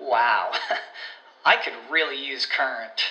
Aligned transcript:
Wow, 0.00 0.52
I 1.44 1.56
could 1.56 1.74
really 1.90 2.24
use 2.24 2.46
Current. 2.46 3.02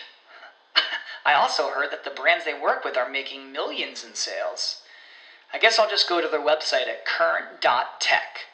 I 1.25 1.33
also 1.33 1.69
heard 1.69 1.91
that 1.91 2.03
the 2.03 2.11
brands 2.11 2.45
they 2.45 2.59
work 2.59 2.83
with 2.83 2.97
are 2.97 3.09
making 3.09 3.51
millions 3.51 4.03
in 4.03 4.15
sales. 4.15 4.81
I 5.53 5.59
guess 5.59 5.79
I'll 5.79 5.89
just 5.89 6.07
go 6.07 6.21
to 6.21 6.27
their 6.27 6.39
website 6.41 6.87
at 6.87 7.05
current.tech. 7.05 8.45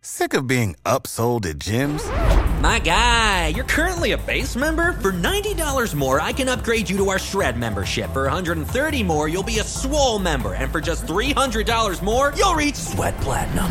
Sick 0.00 0.32
of 0.34 0.46
being 0.46 0.76
upsold 0.84 1.44
at 1.46 1.58
gyms? 1.58 2.02
My 2.62 2.78
guy, 2.78 3.48
you're 3.48 3.64
currently 3.64 4.12
a 4.12 4.18
base 4.18 4.56
member. 4.56 4.94
For 4.94 5.12
$90 5.12 5.94
more, 5.94 6.20
I 6.20 6.32
can 6.32 6.48
upgrade 6.48 6.88
you 6.88 6.96
to 6.98 7.10
our 7.10 7.18
Shred 7.18 7.56
membership. 7.56 8.10
For 8.12 8.28
$130 8.28 9.04
more, 9.06 9.28
you'll 9.28 9.42
be 9.42 9.58
a 9.58 9.64
Swole 9.64 10.18
member. 10.18 10.54
And 10.54 10.72
for 10.72 10.80
just 10.80 11.06
$300 11.06 12.02
more, 12.02 12.32
you'll 12.36 12.54
reach 12.54 12.74
Sweat 12.74 13.16
Platinum. 13.20 13.70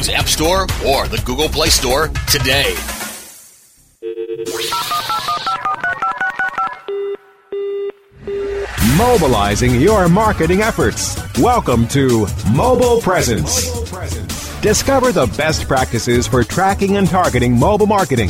App 0.09 0.27
Store 0.27 0.63
or 0.85 1.07
the 1.07 1.21
Google 1.25 1.49
Play 1.49 1.69
Store 1.69 2.07
today. 2.29 2.75
Mobilizing 8.97 9.81
your 9.81 10.07
marketing 10.09 10.61
efforts. 10.61 11.17
Welcome 11.39 11.87
to 11.89 12.27
Mobile 12.53 13.01
Presence. 13.01 13.71
Discover 14.61 15.11
the 15.11 15.25
best 15.37 15.67
practices 15.67 16.27
for 16.27 16.43
tracking 16.43 16.97
and 16.97 17.07
targeting 17.07 17.57
mobile 17.57 17.87
marketing. 17.87 18.29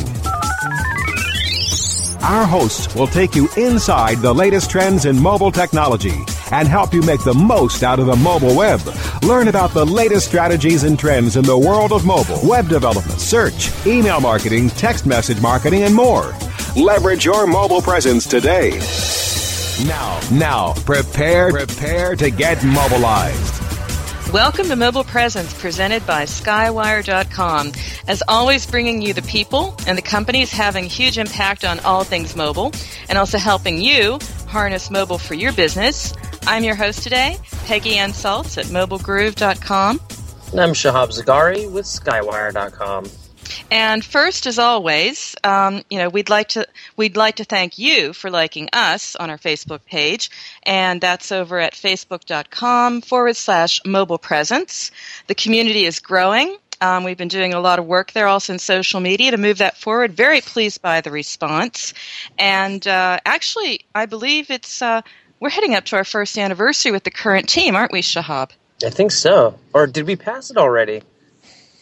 Our 2.22 2.46
hosts 2.46 2.94
will 2.94 3.08
take 3.08 3.34
you 3.34 3.48
inside 3.56 4.18
the 4.18 4.32
latest 4.32 4.70
trends 4.70 5.06
in 5.06 5.20
mobile 5.20 5.50
technology 5.50 6.24
and 6.52 6.68
help 6.68 6.94
you 6.94 7.02
make 7.02 7.24
the 7.24 7.34
most 7.34 7.82
out 7.82 7.98
of 7.98 8.06
the 8.06 8.14
mobile 8.14 8.54
web. 8.54 8.80
Learn 9.24 9.48
about 9.48 9.74
the 9.74 9.84
latest 9.84 10.28
strategies 10.28 10.84
and 10.84 10.96
trends 10.96 11.36
in 11.36 11.42
the 11.42 11.58
world 11.58 11.90
of 11.90 12.06
mobile, 12.06 12.38
web 12.44 12.68
development, 12.68 13.20
search, 13.20 13.72
email 13.86 14.20
marketing, 14.20 14.68
text 14.70 15.04
message 15.04 15.40
marketing, 15.40 15.82
and 15.82 15.96
more. 15.96 16.32
Leverage 16.76 17.24
your 17.24 17.48
mobile 17.48 17.82
presence 17.82 18.24
today. 18.24 18.78
Now, 19.88 20.20
now, 20.30 20.74
prepare, 20.84 21.50
prepare 21.50 22.14
to 22.14 22.30
get 22.30 22.62
mobilized. 22.62 23.61
Welcome 24.32 24.68
to 24.68 24.76
Mobile 24.76 25.04
Presence 25.04 25.52
presented 25.52 26.06
by 26.06 26.22
Skywire.com. 26.22 27.72
As 28.08 28.22
always, 28.26 28.66
bringing 28.66 29.02
you 29.02 29.12
the 29.12 29.20
people 29.20 29.76
and 29.86 29.98
the 29.98 30.02
companies 30.02 30.50
having 30.50 30.84
huge 30.84 31.18
impact 31.18 31.66
on 31.66 31.80
all 31.80 32.02
things 32.02 32.34
mobile 32.34 32.72
and 33.10 33.18
also 33.18 33.36
helping 33.36 33.76
you 33.76 34.18
harness 34.48 34.90
mobile 34.90 35.18
for 35.18 35.34
your 35.34 35.52
business. 35.52 36.14
I'm 36.46 36.64
your 36.64 36.76
host 36.76 37.02
today, 37.02 37.36
Peggy 37.66 37.98
Ann 37.98 38.12
Salz 38.12 38.56
at 38.56 38.64
MobileGroove.com. 38.66 40.00
And 40.52 40.60
I'm 40.62 40.72
Shahab 40.72 41.10
Zargari 41.10 41.70
with 41.70 41.84
Skywire.com. 41.84 43.04
And 43.70 44.04
first, 44.04 44.46
as 44.46 44.58
always, 44.58 45.34
um, 45.44 45.82
you 45.90 45.98
know 45.98 46.08
we'd 46.08 46.28
like 46.28 46.48
to 46.48 46.66
we'd 46.96 47.16
like 47.16 47.36
to 47.36 47.44
thank 47.44 47.78
you 47.78 48.12
for 48.12 48.30
liking 48.30 48.68
us 48.72 49.16
on 49.16 49.30
our 49.30 49.38
Facebook 49.38 49.84
page, 49.84 50.30
and 50.62 51.00
that's 51.00 51.32
over 51.32 51.58
at 51.58 51.74
facebook.com 51.74 53.00
forward 53.02 53.36
slash 53.36 53.80
mobile 53.84 54.18
presence. 54.18 54.90
The 55.26 55.34
community 55.34 55.84
is 55.84 56.00
growing. 56.00 56.56
Um, 56.80 57.04
we've 57.04 57.16
been 57.16 57.28
doing 57.28 57.54
a 57.54 57.60
lot 57.60 57.78
of 57.78 57.86
work 57.86 58.10
there, 58.10 58.26
also 58.26 58.54
in 58.54 58.58
social 58.58 58.98
media, 58.98 59.30
to 59.30 59.36
move 59.36 59.58
that 59.58 59.76
forward. 59.76 60.14
Very 60.14 60.40
pleased 60.40 60.82
by 60.82 61.00
the 61.00 61.10
response, 61.10 61.94
and 62.38 62.86
uh, 62.86 63.20
actually, 63.24 63.84
I 63.94 64.06
believe 64.06 64.50
it's 64.50 64.82
uh, 64.82 65.02
we're 65.40 65.50
heading 65.50 65.74
up 65.74 65.84
to 65.86 65.96
our 65.96 66.04
first 66.04 66.38
anniversary 66.38 66.92
with 66.92 67.04
the 67.04 67.10
current 67.10 67.48
team, 67.48 67.74
aren't 67.76 67.92
we, 67.92 68.02
Shahab? 68.02 68.50
I 68.84 68.90
think 68.90 69.12
so. 69.12 69.58
Or 69.72 69.86
did 69.86 70.06
we 70.06 70.16
pass 70.16 70.50
it 70.50 70.56
already? 70.56 71.02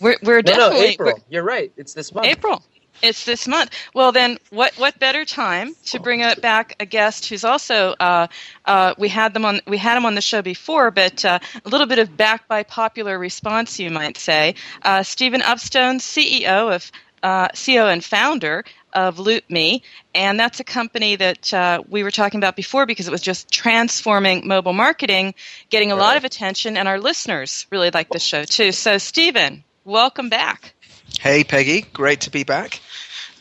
We're, 0.01 0.17
we're 0.23 0.37
No, 0.37 0.43
definitely 0.43 0.79
no, 0.81 0.85
April. 0.87 1.07
we're- 1.13 1.23
You're 1.29 1.43
right. 1.45 1.73
It's 1.77 1.95
this 1.95 2.13
month. 2.15 2.27
April. 2.27 2.63
It's 3.03 3.25
this 3.25 3.49
month. 3.49 3.71
Well, 3.95 4.13
then, 4.13 4.37
what 4.51 4.75
what 4.75 4.99
better 4.99 5.25
time 5.25 5.75
to 5.87 6.01
bring 6.01 6.23
a, 6.23 6.37
back 6.37 6.77
a 6.81 6.85
guest 6.85 7.31
who's 7.31 7.45
also 7.45 7.95
uh, 7.99 8.27
uh, 8.67 8.93
we 8.99 9.09
had 9.09 9.33
them 9.33 9.47
on 9.47 9.61
we 9.67 9.79
had 9.79 9.97
him 9.97 10.05
on 10.05 10.15
the 10.17 10.21
show 10.21 10.43
before, 10.43 10.91
but 10.91 11.25
uh, 11.25 11.39
a 11.65 11.69
little 11.71 11.87
bit 11.87 11.99
of 11.99 12.15
back 12.15 12.47
by 12.47 12.63
popular 12.63 13.19
response, 13.19 13.79
you 13.79 13.91
might 13.91 14.19
say. 14.19 14.55
Uh, 14.83 15.03
Stephen 15.03 15.41
Upstone, 15.41 15.97
CEO 15.99 16.75
of 16.75 16.93
uh, 17.23 17.49
CEO 17.49 17.91
and 17.91 18.05
founder 18.05 18.65
of 18.93 19.17
LoopMe, 19.17 19.81
and 20.15 20.39
that's 20.39 20.61
a 20.61 20.65
company 20.65 21.17
that 21.17 21.55
uh, 21.55 21.83
we 21.89 22.03
were 22.03 22.11
talking 22.11 22.39
about 22.39 22.55
before 22.55 22.85
because 22.85 23.09
it 23.09 23.13
was 23.13 23.23
just 23.23 23.51
transforming 23.51 24.47
mobile 24.47 24.73
marketing, 24.75 25.35
getting 25.71 25.91
a 25.91 25.97
lot 25.97 26.19
of 26.19 26.25
attention, 26.25 26.77
and 26.77 26.87
our 26.87 26.99
listeners 27.01 27.67
really 27.71 27.91
like 27.91 28.11
the 28.11 28.19
show 28.19 28.45
too. 28.45 28.73
So, 28.73 28.99
Stephen, 28.99 29.65
welcome 29.91 30.29
back. 30.29 30.73
Hey, 31.19 31.43
Peggy. 31.43 31.83
Great 31.93 32.23
to 32.23 32.31
be 32.31 32.45
back. 32.45 32.81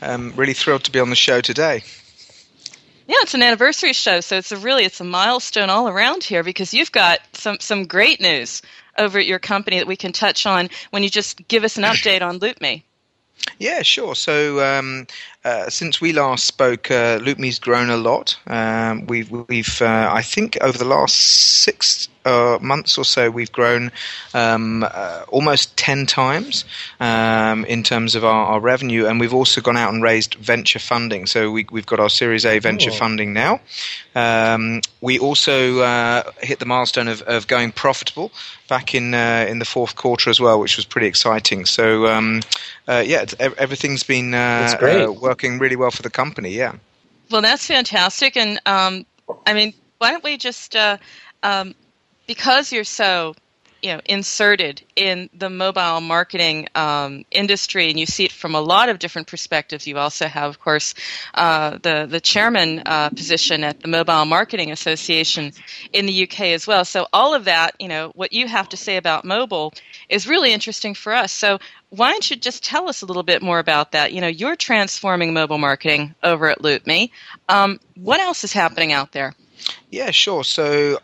Um, 0.02 0.34
really 0.36 0.54
thrilled 0.54 0.84
to 0.86 0.92
be 0.92 1.00
on 1.00 1.10
the 1.10 1.16
show 1.16 1.42
today. 1.42 1.84
Yeah, 3.08 3.18
it's 3.22 3.34
an 3.34 3.42
anniversary 3.42 3.94
show, 3.94 4.22
so 4.22 4.38
it's 4.38 4.52
a 4.52 4.58
really 4.58 4.84
it's 4.84 5.00
a 5.00 5.04
milestone 5.04 5.70
all 5.70 5.88
around 5.88 6.24
here 6.24 6.44
because 6.44 6.74
you've 6.74 6.92
got 6.92 7.20
some 7.34 7.60
some 7.60 7.86
great 7.86 8.20
news 8.20 8.62
over 8.98 9.20
at 9.20 9.26
your 9.26 9.40
company 9.40 9.78
that 9.78 9.88
we 9.88 9.96
can 9.96 10.12
touch 10.12 10.46
on 10.46 10.70
when 10.92 11.04
you 11.04 11.10
just 11.10 11.48
give 11.48 11.64
us 11.64 11.78
an 11.78 11.84
update 11.84 12.22
on 12.22 12.40
LoopMe. 12.40 12.84
Yeah, 13.58 13.82
sure. 13.82 14.16
So 14.16 14.64
um, 14.64 15.08
uh, 15.44 15.70
since 15.70 16.02
we 16.02 16.14
last 16.14 16.46
spoke, 16.46 16.92
uh, 16.92 17.20
LoopMe's 17.20 17.60
grown 17.60 17.90
a 17.90 17.98
lot. 17.98 18.38
Um, 18.48 19.06
we've, 19.08 19.32
we've 19.32 19.82
uh, 19.82 20.10
I 20.12 20.22
think, 20.22 20.58
over 20.62 20.78
the 20.78 20.86
last 20.86 21.16
six 21.16 22.08
uh, 22.30 22.60
months 22.62 22.98
or 22.98 23.06
so, 23.06 23.30
we've 23.30 23.52
grown 23.52 23.92
um, 24.34 24.84
uh, 24.84 25.24
almost 25.30 25.76
ten 25.78 26.06
times 26.06 26.66
um, 27.00 27.66
in 27.66 27.84
terms 27.84 28.16
of 28.16 28.24
our, 28.24 28.46
our 28.54 28.60
revenue, 28.60 29.06
and 29.08 29.20
we've 29.20 29.34
also 29.34 29.62
gone 29.62 29.78
out 29.78 29.94
and 29.94 30.04
raised 30.04 30.36
venture 30.36 30.80
funding. 30.80 31.28
So 31.28 31.52
we, 31.52 31.66
we've 31.72 31.86
got 31.86 32.00
our 32.00 32.10
Series 32.10 32.46
A 32.46 32.60
venture 32.60 32.92
Oh. 32.92 32.94
funding 32.94 33.34
now. 33.34 33.60
Um, 34.16 34.82
we 35.02 35.20
also 35.20 35.80
uh, 35.80 36.24
hit 36.42 36.60
the 36.60 36.66
milestone 36.66 37.08
of, 37.08 37.22
of 37.24 37.48
going 37.48 37.72
profitable 37.72 38.32
back 38.68 38.94
in 38.96 39.14
uh, 39.14 39.46
in 39.50 39.60
the 39.60 39.66
fourth 39.66 39.96
quarter 39.96 40.30
as 40.30 40.40
well, 40.40 40.60
which 40.60 40.78
was 40.78 40.86
pretty 40.86 41.08
exciting. 41.08 41.66
So 41.66 42.08
um, 42.08 42.42
uh, 42.88 43.04
yeah, 43.06 43.22
it's- 43.24 43.54
everything's 43.58 44.04
been 44.04 44.34
uh, 44.34 44.76
great. 44.80 45.02
uh, 45.04 45.12
working 45.12 45.60
really 45.60 45.76
well 45.76 45.92
for 45.92 46.02
the 46.04 46.10
company. 46.10 46.50
Yeah. 46.52 46.74
Well, 47.32 47.42
that's 47.44 47.68
fantastic, 47.68 48.36
and 48.38 48.60
um, 48.66 49.06
I 49.46 49.54
mean, 49.54 49.74
why 50.00 50.12
don't 50.12 50.24
we 50.24 50.36
just 50.38 50.76
uh, 50.76 50.98
um, 51.44 51.76
because 52.30 52.72
you're 52.72 52.84
so 52.84 53.34
you 53.82 53.92
know 53.92 54.00
inserted 54.06 54.84
in 54.96 55.32
the 55.34 55.50
mobile 55.50 56.00
marketing 56.00 56.68
um, 56.76 57.26
industry, 57.32 57.90
and 57.90 58.00
you 58.00 58.06
see 58.06 58.26
it 58.26 58.32
from 58.32 58.54
a 58.54 58.62
lot 58.62 58.88
of 58.88 59.00
different 59.00 59.28
perspectives. 59.28 59.88
You 59.88 59.98
also 59.98 60.28
have, 60.28 60.48
of 60.48 60.60
course, 60.60 60.94
uh, 61.34 61.80
the 61.82 62.06
the 62.08 62.22
chairman 62.22 62.84
uh, 62.86 63.10
position 63.10 63.64
at 63.64 63.80
the 63.80 63.88
Mobile 63.88 64.26
Marketing 64.26 64.72
Association 64.72 65.54
in 65.92 66.06
the 66.06 66.24
UK 66.24 66.42
as 66.58 66.68
well. 66.68 66.86
So 66.86 67.08
all 67.12 67.34
of 67.34 67.46
that, 67.46 67.74
you 67.80 67.88
know, 67.88 68.12
what 68.14 68.32
you 68.32 68.48
have 68.48 68.70
to 68.70 68.78
say 68.78 68.98
about 68.98 69.26
mobile 69.26 69.74
is 70.08 70.28
really 70.28 70.54
interesting 70.54 70.94
for 70.94 71.14
us. 71.14 71.32
So 71.32 71.58
why 71.90 72.12
don't 72.12 72.30
you 72.30 72.36
just 72.36 72.64
tell 72.64 72.90
us 72.90 73.02
a 73.02 73.08
little 73.08 73.24
bit 73.24 73.42
more 73.42 73.58
about 73.58 73.94
that? 73.94 74.14
You 74.14 74.22
know, 74.22 74.28
you're 74.28 74.56
transforming 74.56 75.34
mobile 75.34 75.58
marketing 75.58 76.14
over 76.22 76.48
at 76.48 76.60
LoopMe. 76.60 77.10
Um, 77.48 77.80
what 77.96 78.20
else 78.20 78.44
is 78.44 78.54
happening 78.54 78.92
out 78.92 79.14
there? 79.14 79.34
Yeah, 79.92 80.12
sure. 80.12 80.44
So 80.44 81.00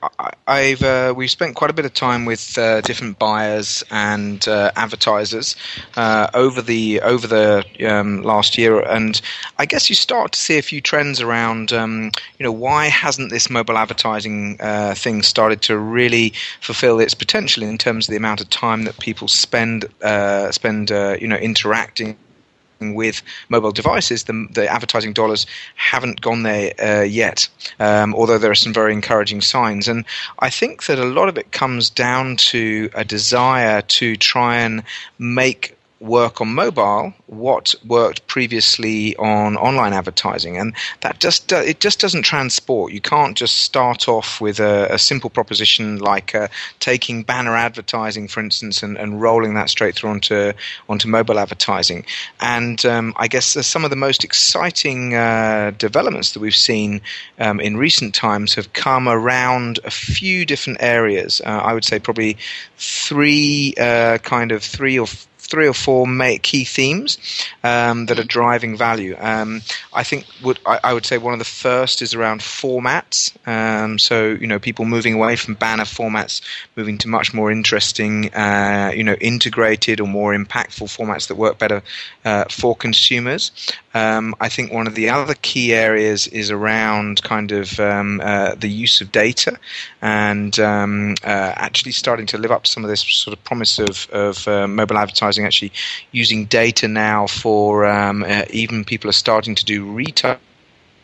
I, 0.47 0.59
have 0.59 0.83
uh, 0.83 1.13
we've 1.17 1.31
spent 1.31 1.55
quite 1.55 1.71
a 1.71 1.73
bit 1.73 1.85
of 1.85 1.93
time 1.95 2.25
with 2.25 2.55
uh, 2.55 2.81
different 2.81 3.17
buyers 3.17 3.83
and 3.89 4.47
uh, 4.47 4.71
advertisers 4.75 5.55
uh, 5.95 6.29
over 6.35 6.61
the 6.61 7.01
over 7.01 7.25
the 7.25 7.65
um, 7.87 8.21
last 8.21 8.59
year, 8.59 8.79
and 8.81 9.19
I 9.57 9.65
guess 9.65 9.89
you 9.89 9.95
start 9.95 10.33
to 10.33 10.39
see 10.39 10.59
a 10.59 10.61
few 10.61 10.81
trends 10.81 11.19
around. 11.19 11.73
Um, 11.73 12.11
you 12.37 12.43
know, 12.43 12.51
why 12.51 12.85
hasn't 12.85 13.31
this 13.31 13.49
mobile 13.49 13.77
advertising 13.77 14.57
uh, 14.59 14.93
thing 14.95 15.23
started 15.23 15.63
to 15.63 15.79
really 15.79 16.33
fulfill 16.61 16.99
its 16.99 17.15
potential 17.15 17.63
in 17.63 17.79
terms 17.79 18.07
of 18.07 18.11
the 18.11 18.17
amount 18.17 18.39
of 18.39 18.51
time 18.51 18.83
that 18.83 18.99
people 18.99 19.27
spend 19.27 19.85
uh, 20.03 20.51
spend 20.51 20.91
you 20.91 21.27
know 21.27 21.37
interacting 21.37 22.17
with 22.79 23.21
mobile 23.49 23.71
devices, 23.71 24.23
the, 24.25 24.47
the 24.51 24.67
advertising 24.67 25.13
dollars 25.13 25.45
haven't 25.75 26.21
gone 26.21 26.43
there 26.43 26.73
uh, 26.79 27.03
yet, 27.03 27.47
um, 27.79 28.13
although 28.13 28.37
there 28.37 28.51
are 28.51 28.55
some 28.55 28.73
very 28.73 28.93
encouraging 28.93 29.41
signs. 29.41 29.87
And 29.87 30.05
I 30.39 30.49
think 30.49 30.85
that 30.85 30.99
a 30.99 31.05
lot 31.05 31.29
of 31.29 31.37
it 31.37 31.51
comes 31.51 31.89
down 31.89 32.37
to 32.37 32.89
a 32.93 33.03
desire 33.03 33.81
to 33.81 34.15
try 34.15 34.57
and 34.57 34.83
make 35.17 35.75
work 35.99 36.41
on 36.41 36.53
mobile 36.53 37.13
what 37.27 37.73
worked 37.85 38.25
previously 38.27 39.15
on 39.15 39.55
online 39.57 39.93
advertising. 39.93 40.57
And 40.57 40.75
that 41.01 41.19
just 41.19 41.51
it 41.51 41.79
just 41.79 41.99
doesn't 41.99 42.23
transport. 42.23 42.91
You 42.91 43.01
can't 43.01 43.37
just 43.37 43.59
start 43.59 44.07
off 44.07 44.41
with 44.41 44.59
a, 44.59 44.87
a 44.93 44.99
simple 44.99 45.29
proposition 45.29 45.99
like 45.99 46.35
uh, 46.35 46.47
taking 46.79 47.23
banner 47.23 47.55
advertising 47.55 48.27
for 48.27 48.39
instance 48.41 48.83
and, 48.83 48.97
and, 48.97 49.21
rolling 49.21 49.53
that 49.53 49.69
straight 49.69 49.95
through 49.95 50.09
onto 50.09 50.51
onto 50.89 51.07
mobile 51.07 51.39
advertising. 51.39 52.05
And 52.41 52.85
um, 52.85 53.13
I 53.17 53.27
guess 53.27 53.45
some 53.65 53.83
of 53.83 53.89
the 53.89 53.95
most 53.95 54.23
exciting 54.23 55.15
uh, 55.15 55.71
developments 55.77 56.33
that 56.33 56.41
we've 56.41 56.55
seen 56.55 57.01
um, 57.39 57.59
in 57.59 57.77
recent 57.77 58.13
times 58.13 58.53
have 58.55 58.73
come 58.73 59.07
around 59.07 59.79
a 59.83 59.91
few 59.91 60.45
different 60.45 60.79
areas. 60.81 61.41
Uh, 61.45 61.61
I 61.63 61.73
would 61.73 61.85
say 61.85 61.99
probably 61.99 62.37
three 62.77 63.73
uh, 63.79 64.17
kind 64.19 64.51
of 64.51 64.63
three 64.63 64.99
or 64.99 65.07
three 65.45 65.67
or 65.67 65.73
four 65.73 66.05
key 66.41 66.65
themes 66.65 67.17
um, 67.63 68.07
that 68.07 68.19
are 68.19 68.23
driving 68.23 68.77
value. 68.77 69.15
Um, 69.19 69.61
I 69.93 70.03
think 70.03 70.25
would 70.43 70.59
I, 70.65 70.79
I, 70.83 70.93
would 70.93 71.05
say 71.05 71.17
one 71.17 71.33
of 71.33 71.39
the 71.39 71.45
first 71.45 72.01
is 72.01 72.13
around 72.13 72.41
formats. 72.41 73.35
Um, 73.47 73.99
so 73.99 74.29
you 74.29 74.47
know, 74.47 74.59
people 74.59 74.85
moving 74.85 75.13
away 75.13 75.35
from 75.35 75.55
banner 75.55 75.83
formats, 75.83 76.41
moving 76.75 76.97
to 76.99 77.07
much 77.07 77.33
more 77.33 77.51
interesting, 77.51 78.33
uh, 78.33 78.91
you 78.95 79.03
know, 79.03 79.15
integrated 79.21 79.99
or 79.99 80.07
more 80.07 80.33
impactful 80.33 80.87
formats 80.95 81.27
that 81.27 81.35
work 81.35 81.57
better 81.57 81.81
uh, 82.23 82.45
for 82.49 82.75
consumers. 82.75 83.51
Um, 83.93 84.35
I 84.39 84.49
think 84.49 84.73
one 84.73 84.87
of 84.87 84.95
the 84.95 85.09
other 85.09 85.35
key 85.41 85.73
areas 85.73 86.27
is 86.27 86.51
around 86.51 87.23
kind 87.23 87.51
of 87.51 87.79
um, 87.79 88.21
uh, 88.21 88.55
the 88.55 88.69
use 88.69 89.01
of 89.01 89.11
data 89.11 89.57
and 90.01 90.59
um, 90.59 91.15
uh, 91.23 91.53
actually 91.55 91.93
starting 91.93 92.25
to 92.27 92.37
live 92.37 92.51
up 92.51 92.63
to 92.63 92.71
some 92.71 92.83
of 92.83 92.89
this 92.89 93.01
sort 93.01 93.37
of 93.37 93.43
promise 93.43 93.79
of, 93.79 94.09
of 94.11 94.47
uh, 94.47 94.67
mobile 94.67 94.97
advertising, 94.97 95.34
actually 95.43 95.73
using 96.11 96.45
data 96.45 96.87
now 96.87 97.27
for 97.27 97.85
um, 97.85 98.23
uh, 98.23 98.43
even 98.51 98.85
people 98.85 99.09
are 99.09 99.13
starting 99.13 99.55
to 99.55 99.65
do 99.65 99.83
retail 99.83 100.37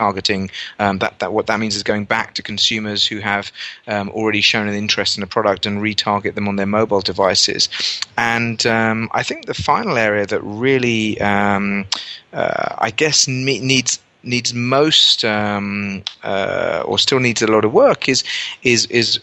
targeting. 0.01 0.50
Um, 0.80 0.98
that, 1.00 1.19
that 1.19 1.31
what 1.31 1.45
that 1.48 1.60
means 1.60 1.75
is 1.75 1.83
going 1.83 2.06
back 2.06 2.33
to 2.36 2.42
consumers 2.42 3.06
who 3.06 3.19
have 3.19 3.51
um, 3.88 4.10
already 4.10 4.42
shown 4.42 4.68
an 4.68 4.74
interest 4.74 5.18
in 5.18 5.24
a 5.24 5.28
product 5.28 5.66
and 5.68 5.81
retarget 5.81 6.33
them 6.33 6.48
on 6.48 6.56
their 6.56 6.66
mobile 6.66 7.01
devices. 7.01 7.69
And 8.18 8.66
um, 8.66 9.10
I 9.13 9.24
think 9.24 9.45
the 9.45 9.54
final 9.54 9.98
area 9.98 10.25
that 10.25 10.42
really, 10.42 11.22
um, 11.22 11.86
uh, 12.34 12.75
I 12.88 12.92
guess, 12.92 13.27
needs 13.27 14.00
needs 14.24 14.54
most 14.54 15.25
um, 15.25 16.04
uh, 16.24 16.84
or 16.86 17.00
still 17.00 17.19
needs 17.19 17.42
a 17.42 17.48
lot 17.48 17.66
of 17.66 17.74
work 17.74 18.07
is 18.07 18.24
is 18.63 18.86
is 18.88 19.19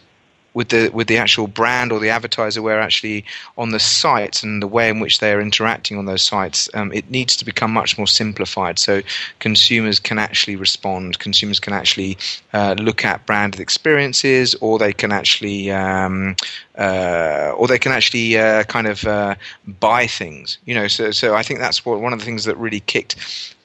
with 0.58 0.70
the 0.70 0.90
with 0.92 1.06
the 1.06 1.16
actual 1.16 1.46
brand 1.46 1.92
or 1.92 2.00
the 2.00 2.10
advertiser 2.10 2.60
where 2.60 2.80
actually 2.80 3.24
on 3.56 3.70
the 3.70 3.78
sites 3.78 4.42
and 4.42 4.60
the 4.60 4.66
way 4.66 4.88
in 4.88 4.98
which 4.98 5.20
they're 5.20 5.40
interacting 5.40 5.96
on 5.96 6.06
those 6.06 6.20
sites 6.20 6.68
um, 6.74 6.92
it 6.92 7.08
needs 7.08 7.36
to 7.36 7.44
become 7.44 7.72
much 7.72 7.96
more 7.96 8.08
simplified. 8.08 8.76
So 8.76 9.02
consumers 9.38 10.00
can 10.00 10.18
actually 10.18 10.56
respond. 10.56 11.20
Consumers 11.20 11.60
can 11.60 11.72
actually 11.72 12.18
uh, 12.52 12.74
look 12.76 13.04
at 13.04 13.24
branded 13.24 13.60
experiences 13.60 14.56
or 14.56 14.80
they 14.80 14.92
can 14.92 15.12
actually 15.12 15.70
um, 15.70 16.34
uh, 16.78 17.52
or 17.56 17.66
they 17.66 17.78
can 17.78 17.92
actually 17.92 18.38
uh, 18.38 18.64
kind 18.64 18.86
of 18.86 19.04
uh, 19.04 19.34
buy 19.80 20.06
things 20.06 20.58
you 20.64 20.74
know 20.74 20.88
so 20.88 21.10
so 21.10 21.34
I 21.34 21.42
think 21.42 21.60
that's 21.60 21.84
what, 21.84 22.00
one 22.00 22.12
of 22.12 22.18
the 22.18 22.24
things 22.24 22.44
that 22.44 22.56
really 22.56 22.80
kicked 22.80 23.16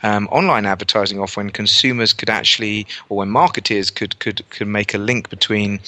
um, 0.03 0.27
online 0.31 0.65
advertising 0.65 1.19
off 1.19 1.37
when 1.37 1.49
consumers 1.49 2.13
could 2.13 2.29
actually, 2.29 2.85
or 3.09 3.17
when 3.17 3.29
marketers 3.29 3.89
could 3.89 4.19
could 4.19 4.47
could 4.49 4.67
make 4.67 4.93
a 4.93 4.97
link 4.97 5.29
between 5.29 5.79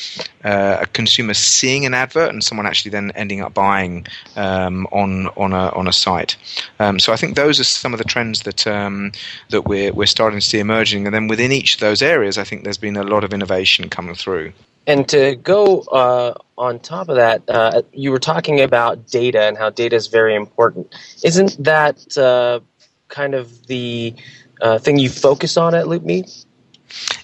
uh, 0.43 0.77
a 0.81 0.85
consumer 0.87 1.33
seeing 1.33 1.85
an 1.85 1.93
advert 1.93 2.29
and 2.29 2.43
someone 2.43 2.65
actually 2.65 2.91
then 2.91 3.11
ending 3.11 3.41
up 3.41 3.53
buying 3.53 4.07
um, 4.37 4.87
on 4.91 5.27
on 5.35 5.53
a 5.53 5.69
on 5.69 5.87
a 5.87 5.93
site. 5.93 6.37
Um, 6.79 6.99
so 6.99 7.13
I 7.13 7.17
think 7.17 7.35
those 7.35 7.59
are 7.59 7.65
some 7.65 7.93
of 7.93 7.97
the 7.97 8.05
trends 8.05 8.43
that 8.43 8.65
um, 8.65 9.11
that 9.49 9.63
we're 9.67 9.93
we're 9.93 10.05
starting 10.05 10.39
to 10.39 10.45
see 10.45 10.59
emerging, 10.59 11.05
and 11.05 11.13
then 11.13 11.27
within 11.27 11.51
each 11.51 11.75
of 11.75 11.81
those 11.81 12.01
areas, 12.01 12.37
I 12.37 12.45
think 12.45 12.63
there's 12.63 12.77
been 12.77 12.97
a 12.97 13.03
lot 13.03 13.23
of 13.23 13.33
innovation 13.33 13.89
coming 13.89 14.15
through. 14.15 14.53
And 14.87 15.07
to 15.09 15.35
go 15.35 15.79
uh, 15.81 16.35
on 16.57 16.79
top 16.79 17.09
of 17.09 17.15
that, 17.15 17.43
uh, 17.47 17.81
you 17.91 18.11
were 18.11 18.19
talking 18.19 18.61
about 18.61 19.07
data 19.07 19.41
and 19.41 19.57
how 19.57 19.69
data 19.69 19.95
is 19.95 20.07
very 20.07 20.35
important. 20.35 20.93
Isn't 21.23 21.63
that 21.63 22.17
uh, 22.17 22.59
kind 23.07 23.33
of 23.33 23.65
the 23.67 24.13
uh, 24.61 24.77
thing 24.77 24.99
you 24.99 25.09
focus 25.09 25.57
on 25.57 25.73
at 25.73 25.85
LoopMe? 25.85 26.45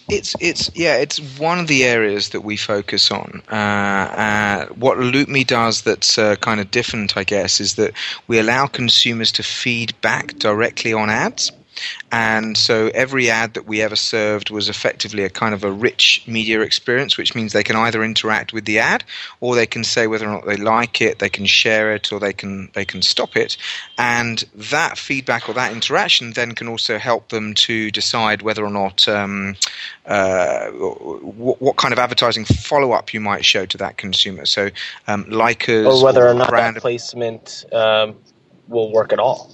It's 0.10 0.36
it's 0.42 0.70
yeah 0.76 0.98
it's 0.98 1.20
one 1.40 1.60
of 1.60 1.68
the 1.68 1.86
areas 1.86 2.30
that 2.30 2.42
we 2.42 2.58
focus 2.58 3.12
on. 3.12 3.42
Uh, 3.50 3.56
uh, 3.56 4.66
what 4.74 4.98
LoopMe 4.98 5.48
does 5.48 5.84
that's 5.84 6.18
uh, 6.18 6.36
kind 6.38 6.60
of 6.60 6.72
different, 6.72 7.16
I 7.16 7.24
guess, 7.24 7.62
is 7.62 7.76
that 7.76 7.94
we 8.28 8.40
allow 8.40 8.68
consumers 8.68 9.32
to 9.34 9.44
feed 9.44 10.00
back 10.02 10.38
directly 10.40 10.92
on 10.92 11.10
ads. 11.10 11.52
And 12.12 12.58
so 12.58 12.92
every 12.94 13.30
ad 13.30 13.54
that 13.54 13.66
we 13.66 13.82
ever 13.82 13.96
served 13.96 14.50
was 14.50 14.70
effectively 14.70 15.24
a 15.24 15.30
kind 15.30 15.54
of 15.54 15.64
a 15.64 15.72
rich 15.72 16.24
media 16.28 16.62
experience, 16.62 17.18
which 17.18 17.36
means 17.36 17.54
they 17.54 17.64
can 17.64 17.76
either 17.76 18.04
interact 18.04 18.54
with 18.54 18.66
the 18.66 18.80
ad 18.80 19.04
or 19.40 19.56
they 19.56 19.68
can 19.68 19.84
say 19.84 20.08
whether 20.08 20.28
or 20.28 20.34
not 20.34 20.46
they 20.46 20.58
like 20.58 21.02
it, 21.02 21.20
they 21.20 21.30
can 21.30 21.46
share 21.46 21.94
it, 21.94 22.12
or 22.12 22.20
they 22.20 22.34
can 22.34 22.70
they 22.74 22.86
can 22.86 23.02
stop 23.02 23.36
it. 23.36 23.58
And 23.98 24.44
that 24.56 24.98
feedback 24.98 25.50
or 25.50 25.54
that 25.54 25.72
interaction 25.72 26.34
then 26.34 26.54
can 26.54 26.68
also 26.68 26.98
help 26.98 27.30
them 27.30 27.54
to 27.56 27.92
decide 27.92 28.42
whether 28.42 28.64
or 28.64 28.70
not 28.70 29.08
um, 29.08 29.56
uh, 30.06 30.68
what, 30.72 31.62
what, 31.62 31.76
kind 31.78 31.94
of 31.94 32.00
advertising 32.00 32.46
follow 32.46 32.92
up 32.92 33.14
you 33.14 33.20
might 33.20 33.46
show 33.46 33.66
to 33.66 33.78
that 33.78 33.98
consumer. 33.98 34.46
So, 34.46 34.70
um, 35.08 35.26
Lycos 35.26 35.86
or 35.86 36.04
whether 36.04 36.26
or, 36.26 36.32
or 36.32 36.34
not 36.34 36.52
that 36.52 36.76
placement 36.78 37.66
um, 37.72 38.16
will 38.68 38.92
work 38.92 39.14
at 39.14 39.20
all. 39.20 39.52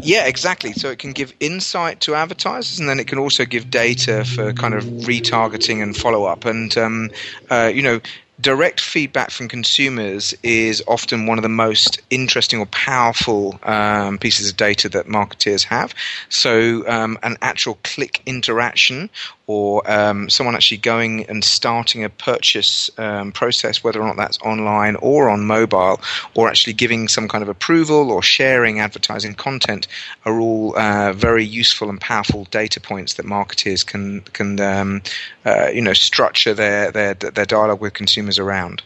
Yeah, 0.00 0.26
exactly. 0.26 0.72
So 0.72 0.90
it 0.90 0.98
can 0.98 1.12
give 1.12 1.32
insight 1.38 2.00
to 2.00 2.14
advertisers, 2.16 2.78
and 2.80 2.88
then 2.88 2.98
it 2.98 3.06
can 3.06 3.18
also 3.18 3.44
give 3.44 3.70
data 3.70 4.24
for 4.24 4.52
kind 4.52 4.74
of 4.74 4.84
retargeting 5.06 5.80
and 5.82 5.96
follow 5.96 6.24
up. 6.24 6.44
And 6.44 6.76
um, 6.76 7.10
uh, 7.50 7.70
you 7.72 7.82
know, 7.82 8.00
direct 8.40 8.80
feedback 8.80 9.30
from 9.30 9.46
consumers 9.48 10.34
is 10.42 10.82
often 10.88 11.26
one 11.26 11.38
of 11.38 11.42
the 11.42 11.48
most 11.48 12.00
interesting 12.10 12.58
or 12.58 12.66
powerful 12.66 13.60
um, 13.62 14.18
pieces 14.18 14.50
of 14.50 14.56
data 14.56 14.88
that 14.88 15.06
marketeers 15.06 15.64
have. 15.64 15.94
So, 16.28 16.88
um, 16.88 17.16
an 17.22 17.36
actual 17.40 17.78
click 17.84 18.22
interaction 18.26 19.08
or 19.52 19.90
um, 19.90 20.30
someone 20.30 20.54
actually 20.54 20.78
going 20.78 21.26
and 21.26 21.44
starting 21.44 22.02
a 22.02 22.08
purchase 22.08 22.90
um, 22.96 23.30
process, 23.32 23.84
whether 23.84 24.00
or 24.00 24.06
not 24.06 24.16
that's 24.16 24.38
online 24.38 24.96
or 24.96 25.28
on 25.28 25.44
mobile, 25.44 26.00
or 26.34 26.48
actually 26.48 26.72
giving 26.72 27.06
some 27.06 27.28
kind 27.28 27.42
of 27.42 27.48
approval 27.50 28.10
or 28.10 28.22
sharing 28.22 28.80
advertising 28.80 29.34
content, 29.34 29.86
are 30.24 30.40
all 30.40 30.74
uh, 30.78 31.12
very 31.12 31.44
useful 31.44 31.90
and 31.90 32.00
powerful 32.00 32.44
data 32.44 32.80
points 32.80 33.14
that 33.14 33.26
marketers 33.26 33.84
can 33.84 34.22
can 34.38 34.58
um, 34.60 35.02
uh, 35.44 35.68
you 35.68 35.82
know 35.82 35.92
structure 35.92 36.54
their, 36.54 36.90
their 36.90 37.12
their 37.14 37.46
dialogue 37.46 37.80
with 37.82 37.92
consumers 37.92 38.38
around. 38.38 38.82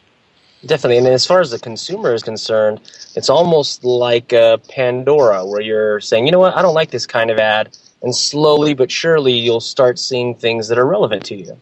Definitely, 0.64 0.99
and 0.99 1.06
as 1.06 1.25
far 1.25 1.40
as 1.40 1.50
the 1.50 1.61
consumer 1.61 2.12
is 2.12 2.25
concerned, 2.25 2.80
it's 3.14 3.30
almost 3.30 3.85
like 3.85 4.30
Pandora, 4.68 5.46
where 5.46 5.61
you're 5.61 6.00
saying, 6.00 6.26
you 6.26 6.32
know 6.32 6.40
what, 6.40 6.56
I 6.56 6.62
don't 6.62 6.75
like 6.75 6.90
this 6.90 7.06
kind 7.06 7.30
of 7.30 7.38
ad 7.38 7.76
and 8.06 8.14
slowly 8.14 8.72
but 8.72 8.88
surely 8.90 9.32
you'll 9.32 9.60
start 9.60 9.98
seeing 9.98 10.32
things 10.32 10.68
that 10.68 10.78
are 10.78 10.86
relevant 10.86 11.25
to 11.26 11.34
you. 11.34 11.58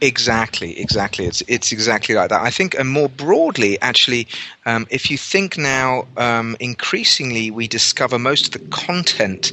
Exactly, 0.00 0.80
exactly. 0.80 1.26
It's 1.26 1.42
it's 1.46 1.72
exactly 1.72 2.14
like 2.14 2.30
that. 2.30 2.40
I 2.40 2.50
think, 2.50 2.74
and 2.74 2.88
more 2.88 3.10
broadly, 3.10 3.78
actually, 3.82 4.26
um, 4.64 4.86
if 4.90 5.10
you 5.10 5.18
think 5.18 5.58
now, 5.58 6.06
um, 6.16 6.56
increasingly 6.58 7.50
we 7.50 7.68
discover 7.68 8.18
most 8.18 8.46
of 8.46 8.52
the 8.52 8.66
content 8.70 9.52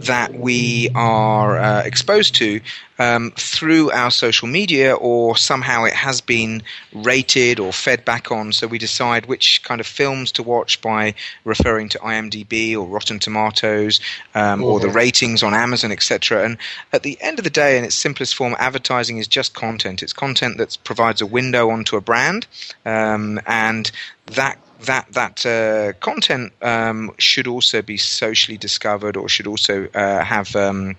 that 0.00 0.34
we 0.34 0.88
are 0.96 1.58
uh, 1.58 1.82
exposed 1.82 2.34
to 2.36 2.60
um, 2.98 3.32
through 3.36 3.90
our 3.90 4.10
social 4.10 4.48
media, 4.48 4.94
or 4.94 5.36
somehow 5.36 5.84
it 5.84 5.94
has 5.94 6.20
been 6.20 6.62
rated 6.92 7.58
or 7.58 7.72
fed 7.72 8.04
back 8.04 8.30
on. 8.30 8.52
So 8.52 8.66
we 8.66 8.78
decide 8.78 9.26
which 9.26 9.62
kind 9.62 9.80
of 9.80 9.86
films 9.86 10.32
to 10.32 10.42
watch 10.42 10.80
by 10.80 11.14
referring 11.44 11.88
to 11.90 11.98
IMDb 11.98 12.74
or 12.74 12.86
Rotten 12.86 13.18
Tomatoes 13.18 14.00
um, 14.34 14.62
or 14.62 14.80
the 14.80 14.88
ratings 14.88 15.42
on 15.42 15.54
Amazon, 15.54 15.92
etc. 15.92 16.44
And 16.44 16.58
at 16.92 17.02
the 17.02 17.18
end 17.20 17.38
of 17.38 17.44
the 17.44 17.50
day, 17.50 17.78
in 17.78 17.84
its 17.84 17.94
simplest 17.94 18.34
form, 18.34 18.54
advertising 18.58 19.18
is 19.18 19.26
just 19.26 19.54
content. 19.54 20.02
It's 20.02 20.12
content 20.12 20.58
that 20.58 20.78
provides 20.84 21.20
a 21.20 21.26
window 21.26 21.70
onto 21.70 21.96
a 21.96 22.00
brand, 22.00 22.46
um, 22.84 23.40
and 23.46 23.90
that 24.26 24.58
that 24.84 25.12
that 25.12 25.46
uh, 25.46 25.92
content 26.00 26.52
um, 26.62 27.12
should 27.18 27.46
also 27.46 27.82
be 27.82 27.96
socially 27.96 28.56
discovered, 28.56 29.16
or 29.16 29.28
should 29.28 29.46
also 29.46 29.88
uh, 29.94 30.24
have, 30.24 30.54
um, 30.56 30.96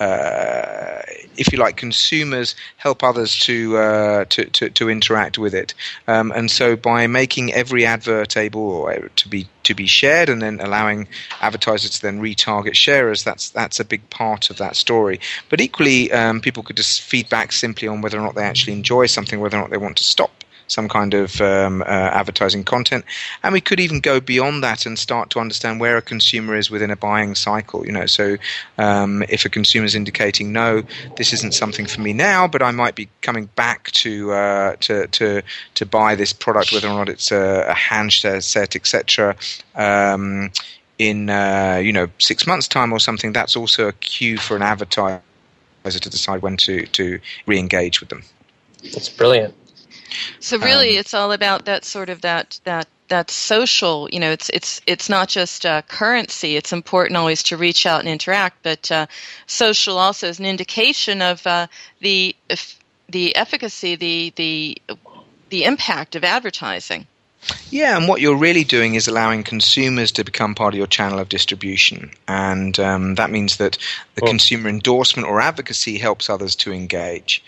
uh, 0.00 1.02
if 1.36 1.52
you 1.52 1.58
like, 1.58 1.76
consumers 1.76 2.54
help 2.76 3.02
others 3.02 3.36
to 3.40 3.76
uh, 3.76 4.24
to, 4.26 4.44
to, 4.46 4.70
to 4.70 4.90
interact 4.90 5.38
with 5.38 5.54
it. 5.54 5.74
Um, 6.08 6.32
and 6.32 6.50
so, 6.50 6.76
by 6.76 7.06
making 7.06 7.52
every 7.52 7.84
advert 7.86 8.36
able 8.36 8.90
to 9.16 9.28
be 9.28 9.48
to 9.62 9.74
be 9.74 9.86
shared, 9.86 10.28
and 10.28 10.42
then 10.42 10.60
allowing 10.60 11.08
advertisers 11.40 11.90
to 11.90 12.02
then 12.02 12.20
retarget 12.20 12.74
sharers, 12.74 13.24
that's 13.24 13.50
that's 13.50 13.80
a 13.80 13.84
big 13.84 14.08
part 14.10 14.50
of 14.50 14.58
that 14.58 14.76
story. 14.76 15.20
But 15.48 15.60
equally, 15.60 16.12
um, 16.12 16.40
people 16.40 16.62
could 16.62 16.76
just 16.76 17.02
feedback 17.02 17.52
simply 17.52 17.88
on 17.88 18.00
whether 18.00 18.18
or 18.18 18.22
not 18.22 18.34
they 18.34 18.44
actually 18.44 18.74
enjoy 18.74 19.06
something, 19.06 19.40
whether 19.40 19.56
or 19.56 19.60
not 19.60 19.70
they 19.70 19.76
want 19.76 19.96
to 19.98 20.04
stop 20.04 20.30
some 20.68 20.88
kind 20.88 21.14
of 21.14 21.40
um, 21.40 21.82
uh, 21.82 21.84
advertising 21.84 22.64
content. 22.64 23.04
And 23.42 23.52
we 23.52 23.60
could 23.60 23.80
even 23.80 24.00
go 24.00 24.20
beyond 24.20 24.62
that 24.62 24.86
and 24.86 24.98
start 24.98 25.30
to 25.30 25.40
understand 25.40 25.80
where 25.80 25.96
a 25.96 26.02
consumer 26.02 26.56
is 26.56 26.70
within 26.70 26.90
a 26.90 26.96
buying 26.96 27.34
cycle. 27.34 27.86
You 27.86 27.92
know, 27.92 28.06
so 28.06 28.36
um, 28.78 29.22
if 29.28 29.44
a 29.44 29.48
consumer 29.48 29.86
is 29.86 29.94
indicating, 29.94 30.52
no, 30.52 30.82
this 31.16 31.32
isn't 31.32 31.54
something 31.54 31.86
for 31.86 32.00
me 32.00 32.12
now, 32.12 32.48
but 32.48 32.62
I 32.62 32.70
might 32.70 32.94
be 32.94 33.08
coming 33.22 33.46
back 33.56 33.90
to 33.92 34.32
uh, 34.32 34.76
to, 34.80 35.06
to 35.08 35.42
to 35.74 35.86
buy 35.86 36.14
this 36.14 36.32
product, 36.32 36.72
whether 36.72 36.88
or 36.88 36.94
not 36.94 37.08
it's 37.08 37.30
a, 37.30 37.66
a 37.68 37.74
handset, 37.74 38.76
etc. 38.76 39.36
Um, 39.74 40.50
in 40.98 41.28
uh, 41.28 41.80
you 41.82 41.92
know 41.92 42.08
six 42.18 42.46
months' 42.46 42.68
time 42.68 42.92
or 42.92 42.98
something, 42.98 43.32
that's 43.32 43.56
also 43.56 43.88
a 43.88 43.92
cue 43.92 44.38
for 44.38 44.56
an 44.56 44.62
advertiser 44.62 45.20
to 45.84 46.10
decide 46.10 46.42
when 46.42 46.56
to 46.56 46.86
to 46.86 47.20
re-engage 47.46 48.00
with 48.00 48.08
them. 48.08 48.22
That's 48.82 49.08
brilliant. 49.08 49.54
So 50.40 50.58
really, 50.58 50.94
Um, 50.94 51.00
it's 51.00 51.14
all 51.14 51.32
about 51.32 51.64
that 51.64 51.84
sort 51.84 52.08
of 52.10 52.20
that 52.22 52.60
that 52.64 52.88
that 53.08 53.30
social. 53.30 54.08
You 54.12 54.20
know, 54.20 54.30
it's 54.30 54.48
it's 54.50 54.80
it's 54.86 55.08
not 55.08 55.28
just 55.28 55.64
uh, 55.66 55.82
currency. 55.82 56.56
It's 56.56 56.72
important 56.72 57.16
always 57.16 57.42
to 57.44 57.56
reach 57.56 57.86
out 57.86 58.00
and 58.00 58.08
interact, 58.08 58.62
but 58.62 58.90
uh, 58.90 59.06
social 59.46 59.98
also 59.98 60.28
is 60.28 60.38
an 60.38 60.46
indication 60.46 61.22
of 61.22 61.46
uh, 61.46 61.66
the 62.00 62.34
the 63.08 63.34
efficacy, 63.36 63.96
the 63.96 64.32
the 64.36 64.78
the 65.50 65.64
impact 65.64 66.16
of 66.16 66.24
advertising. 66.24 67.06
Yeah, 67.70 67.96
and 67.96 68.08
what 68.08 68.20
you're 68.20 68.36
really 68.36 68.64
doing 68.64 68.94
is 68.94 69.06
allowing 69.06 69.44
consumers 69.44 70.10
to 70.12 70.24
become 70.24 70.54
part 70.54 70.74
of 70.74 70.78
your 70.78 70.86
channel 70.86 71.18
of 71.18 71.28
distribution. 71.28 72.10
And 72.26 72.78
um, 72.80 73.14
that 73.16 73.30
means 73.30 73.58
that 73.58 73.78
the 74.14 74.22
consumer 74.22 74.68
endorsement 74.68 75.28
or 75.28 75.40
advocacy 75.40 75.98
helps 75.98 76.30
others 76.30 76.56
to 76.56 76.72
engage. 76.72 77.44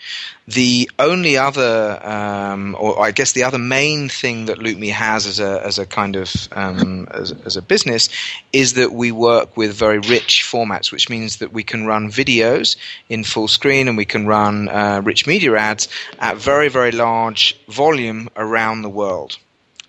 The 0.47 0.89
only 0.99 1.37
other, 1.37 1.99
um, 2.05 2.75
or 2.79 3.01
I 3.01 3.11
guess 3.11 3.33
the 3.33 3.43
other 3.43 3.57
main 3.57 4.07
thing 4.07 4.45
that 4.45 4.59
LoopMe 4.59 4.91
has 4.91 5.25
as 5.25 5.39
a, 5.39 5.65
as 5.65 5.79
a 5.79 5.85
kind 5.85 6.15
of, 6.15 6.33
um, 6.51 7.07
as, 7.11 7.31
as 7.45 7.57
a 7.57 7.61
business 7.61 8.09
is 8.53 8.73
that 8.73 8.91
we 8.91 9.11
work 9.11 9.57
with 9.57 9.73
very 9.73 9.99
rich 9.99 10.45
formats, 10.49 10.91
which 10.91 11.09
means 11.09 11.37
that 11.37 11.51
we 11.51 11.63
can 11.63 11.85
run 11.85 12.09
videos 12.09 12.77
in 13.09 13.23
full 13.23 13.47
screen 13.47 13.87
and 13.87 13.97
we 13.97 14.05
can 14.05 14.27
run 14.27 14.69
uh, 14.69 15.01
rich 15.03 15.27
media 15.27 15.55
ads 15.55 15.89
at 16.19 16.37
very, 16.37 16.69
very 16.69 16.91
large 16.91 17.59
volume 17.67 18.29
around 18.35 18.81
the 18.81 18.89
world. 18.89 19.37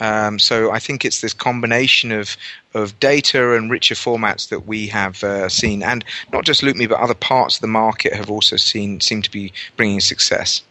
Um, 0.00 0.38
so 0.38 0.70
I 0.70 0.78
think 0.78 1.04
it's 1.04 1.20
this 1.20 1.34
combination 1.34 2.10
of 2.10 2.36
of 2.72 2.98
data 3.00 3.54
and 3.54 3.70
richer 3.70 3.94
formats 3.94 4.48
that 4.48 4.66
we 4.66 4.86
have 4.88 5.22
uh, 5.24 5.48
seen, 5.48 5.82
and 5.82 6.04
not 6.32 6.44
just 6.44 6.62
LoopMe, 6.62 6.88
but 6.88 7.00
other 7.00 7.14
parts 7.14 7.56
of 7.56 7.60
the 7.62 7.66
market 7.66 8.14
have 8.14 8.30
also 8.30 8.56
seen 8.56 9.00
seem 9.00 9.22
to 9.22 9.30
be 9.30 9.52
bringing 9.76 10.00
success. 10.00 10.62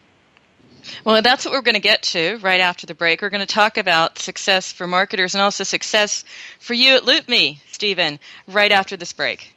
Well, 1.03 1.21
that's 1.21 1.45
what 1.45 1.53
we're 1.53 1.61
going 1.61 1.75
to 1.75 1.81
get 1.81 2.01
to 2.03 2.37
right 2.41 2.59
after 2.59 2.87
the 2.87 2.95
break. 2.95 3.21
We're 3.21 3.29
going 3.29 3.45
to 3.45 3.53
talk 3.53 3.77
about 3.77 4.17
success 4.17 4.71
for 4.71 4.87
marketers 4.87 5.35
and 5.35 5.41
also 5.41 5.63
success 5.63 6.23
for 6.59 6.73
you 6.73 6.95
at 6.95 7.03
LoopMe, 7.03 7.59
Stephen, 7.71 8.19
right 8.47 8.71
after 8.71 8.97
this 8.97 9.13
break. 9.13 9.53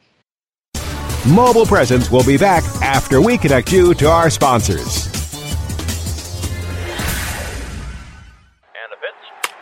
Mobile 1.27 1.65
Presence 1.65 2.11
will 2.11 2.25
be 2.25 2.37
back 2.37 2.63
after 2.81 3.21
we 3.21 3.37
connect 3.37 3.71
you 3.71 3.93
to 3.95 4.09
our 4.09 4.29
sponsors. 4.29 5.22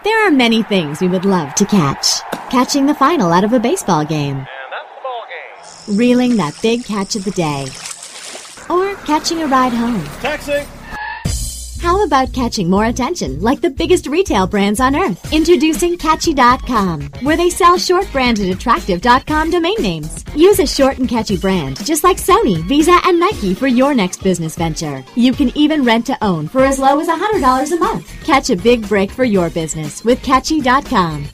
There 0.04 0.28
are 0.28 0.32
many 0.32 0.64
things 0.64 1.00
we 1.00 1.08
would 1.08 1.26
love 1.26 1.54
to 1.56 1.66
catch. 1.66 2.22
Catching 2.50 2.88
the 2.88 2.96
final 2.96 3.32
out 3.32 3.44
of 3.44 3.54
a 3.54 3.60
baseball 3.60 4.04
game. 4.04 4.48
Reeling 5.88 6.38
that 6.38 6.60
big 6.64 6.84
catch 6.84 7.16
of 7.16 7.24
the 7.24 7.30
day. 7.32 7.68
Or 8.68 8.96
catching 9.06 9.44
a 9.44 9.48
ride 9.48 9.74
home. 9.74 10.04
Taxi! 10.22 10.66
How 11.82 12.04
about 12.06 12.32
catching 12.32 12.70
more 12.70 12.86
attention 12.86 13.42
like 13.42 13.60
the 13.60 13.70
biggest 13.72 14.06
retail 14.06 14.46
brands 14.46 14.80
on 14.80 14.96
earth? 14.96 15.34
Introducing 15.34 15.98
Catchy.com, 15.98 17.02
where 17.24 17.36
they 17.36 17.50
sell 17.50 17.76
short 17.76 18.08
branded 18.12 18.50
attractive.com 18.52 19.50
domain 19.50 19.82
names. 19.82 20.24
Use 20.36 20.60
a 20.60 20.68
short 20.68 21.00
and 21.00 21.10
catchy 21.10 21.38
brand, 21.38 21.84
just 21.84 22.04
like 22.04 22.18
Sony, 22.18 22.64
Visa, 22.66 22.96
and 23.06 23.20
Nike 23.20 23.56
for 23.56 23.66
your 23.66 23.96
next 23.96 24.22
business 24.22 24.56
venture. 24.56 25.04
You 25.16 25.34
can 25.34 25.52
even 25.58 25.84
rent 25.84 26.06
to 26.06 26.24
own 26.24 26.48
for 26.48 26.64
as 26.64 26.78
low 26.78 27.00
as 27.00 27.08
$100 27.08 27.72
a 27.72 27.80
month. 27.80 28.14
Catch 28.24 28.52
a 28.52 28.56
big 28.56 28.88
break 28.88 29.10
for 29.10 29.24
your 29.24 29.50
business 29.50 30.06
with 30.06 30.22
Catchy.com. 30.22 31.26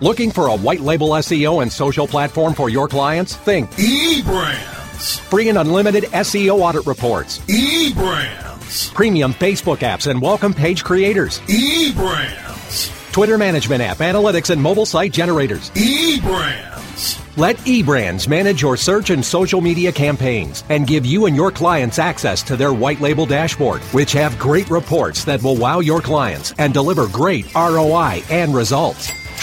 Looking 0.00 0.32
for 0.32 0.48
a 0.48 0.56
white 0.56 0.80
label 0.80 1.10
SEO 1.10 1.62
and 1.62 1.72
social 1.72 2.08
platform 2.08 2.54
for 2.54 2.68
your 2.68 2.88
clients? 2.88 3.36
Think 3.36 3.70
eBrands. 3.72 5.20
free 5.20 5.48
and 5.48 5.58
unlimited 5.58 6.04
SEO 6.04 6.58
audit 6.58 6.84
reports, 6.86 7.38
eBrands. 7.46 8.53
Premium 8.94 9.32
Facebook 9.32 9.78
apps 9.78 10.10
and 10.10 10.20
welcome 10.20 10.52
page 10.52 10.82
creators, 10.82 11.40
eBrands. 11.40 13.12
Twitter 13.12 13.38
management 13.38 13.80
app, 13.80 13.98
analytics, 13.98 14.50
and 14.50 14.60
mobile 14.60 14.86
site 14.86 15.12
generators. 15.12 15.70
eBrands. 15.70 17.20
Let 17.36 17.56
eBrands 17.58 18.28
manage 18.28 18.62
your 18.62 18.76
search 18.76 19.10
and 19.10 19.24
social 19.24 19.60
media 19.60 19.90
campaigns 19.90 20.62
and 20.68 20.86
give 20.86 21.04
you 21.04 21.26
and 21.26 21.34
your 21.34 21.50
clients 21.50 21.98
access 21.98 22.42
to 22.44 22.56
their 22.56 22.72
white 22.72 23.00
label 23.00 23.26
dashboard, 23.26 23.82
which 23.92 24.12
have 24.12 24.38
great 24.38 24.70
reports 24.70 25.24
that 25.24 25.42
will 25.42 25.56
wow 25.56 25.80
your 25.80 26.00
clients 26.00 26.52
and 26.58 26.72
deliver 26.72 27.08
great 27.08 27.52
ROI 27.54 28.22
and 28.30 28.54
results. 28.54 29.12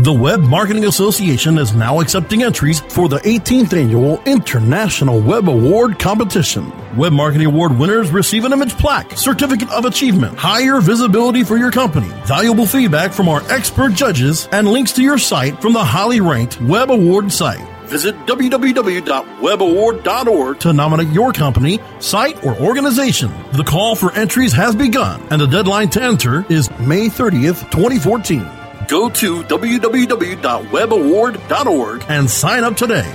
The 0.00 0.12
Web 0.12 0.40
Marketing 0.40 0.84
Association 0.84 1.56
is 1.56 1.74
now 1.74 2.00
accepting 2.00 2.42
entries 2.42 2.80
for 2.80 3.08
the 3.08 3.16
18th 3.20 3.72
annual 3.72 4.22
International 4.24 5.22
Web 5.22 5.48
Award 5.48 5.98
Competition. 5.98 6.70
Web 6.98 7.14
Marketing 7.14 7.46
Award 7.46 7.78
winners 7.78 8.10
receive 8.10 8.44
an 8.44 8.52
image 8.52 8.76
plaque, 8.76 9.12
certificate 9.12 9.72
of 9.72 9.86
achievement, 9.86 10.36
higher 10.36 10.82
visibility 10.82 11.44
for 11.44 11.56
your 11.56 11.70
company, 11.70 12.08
valuable 12.26 12.66
feedback 12.66 13.10
from 13.10 13.26
our 13.26 13.40
expert 13.50 13.94
judges, 13.94 14.50
and 14.52 14.68
links 14.68 14.92
to 14.92 15.02
your 15.02 15.16
site 15.16 15.62
from 15.62 15.72
the 15.72 15.82
highly 15.82 16.20
ranked 16.20 16.60
Web 16.60 16.90
Award 16.90 17.32
site. 17.32 17.66
Visit 17.86 18.14
www.webaward.org 18.26 20.60
to 20.60 20.72
nominate 20.74 21.08
your 21.08 21.32
company, 21.32 21.80
site, 22.00 22.44
or 22.44 22.54
organization. 22.60 23.32
The 23.52 23.64
call 23.64 23.96
for 23.96 24.12
entries 24.12 24.52
has 24.52 24.76
begun, 24.76 25.22
and 25.30 25.40
the 25.40 25.46
deadline 25.46 25.88
to 25.90 26.02
enter 26.02 26.44
is 26.52 26.68
May 26.80 27.06
30th, 27.06 27.70
2014. 27.70 28.55
Go 28.88 29.10
to 29.10 29.42
www.webaward.org 29.42 32.04
and 32.08 32.30
sign 32.30 32.64
up 32.64 32.76
today. 32.76 33.14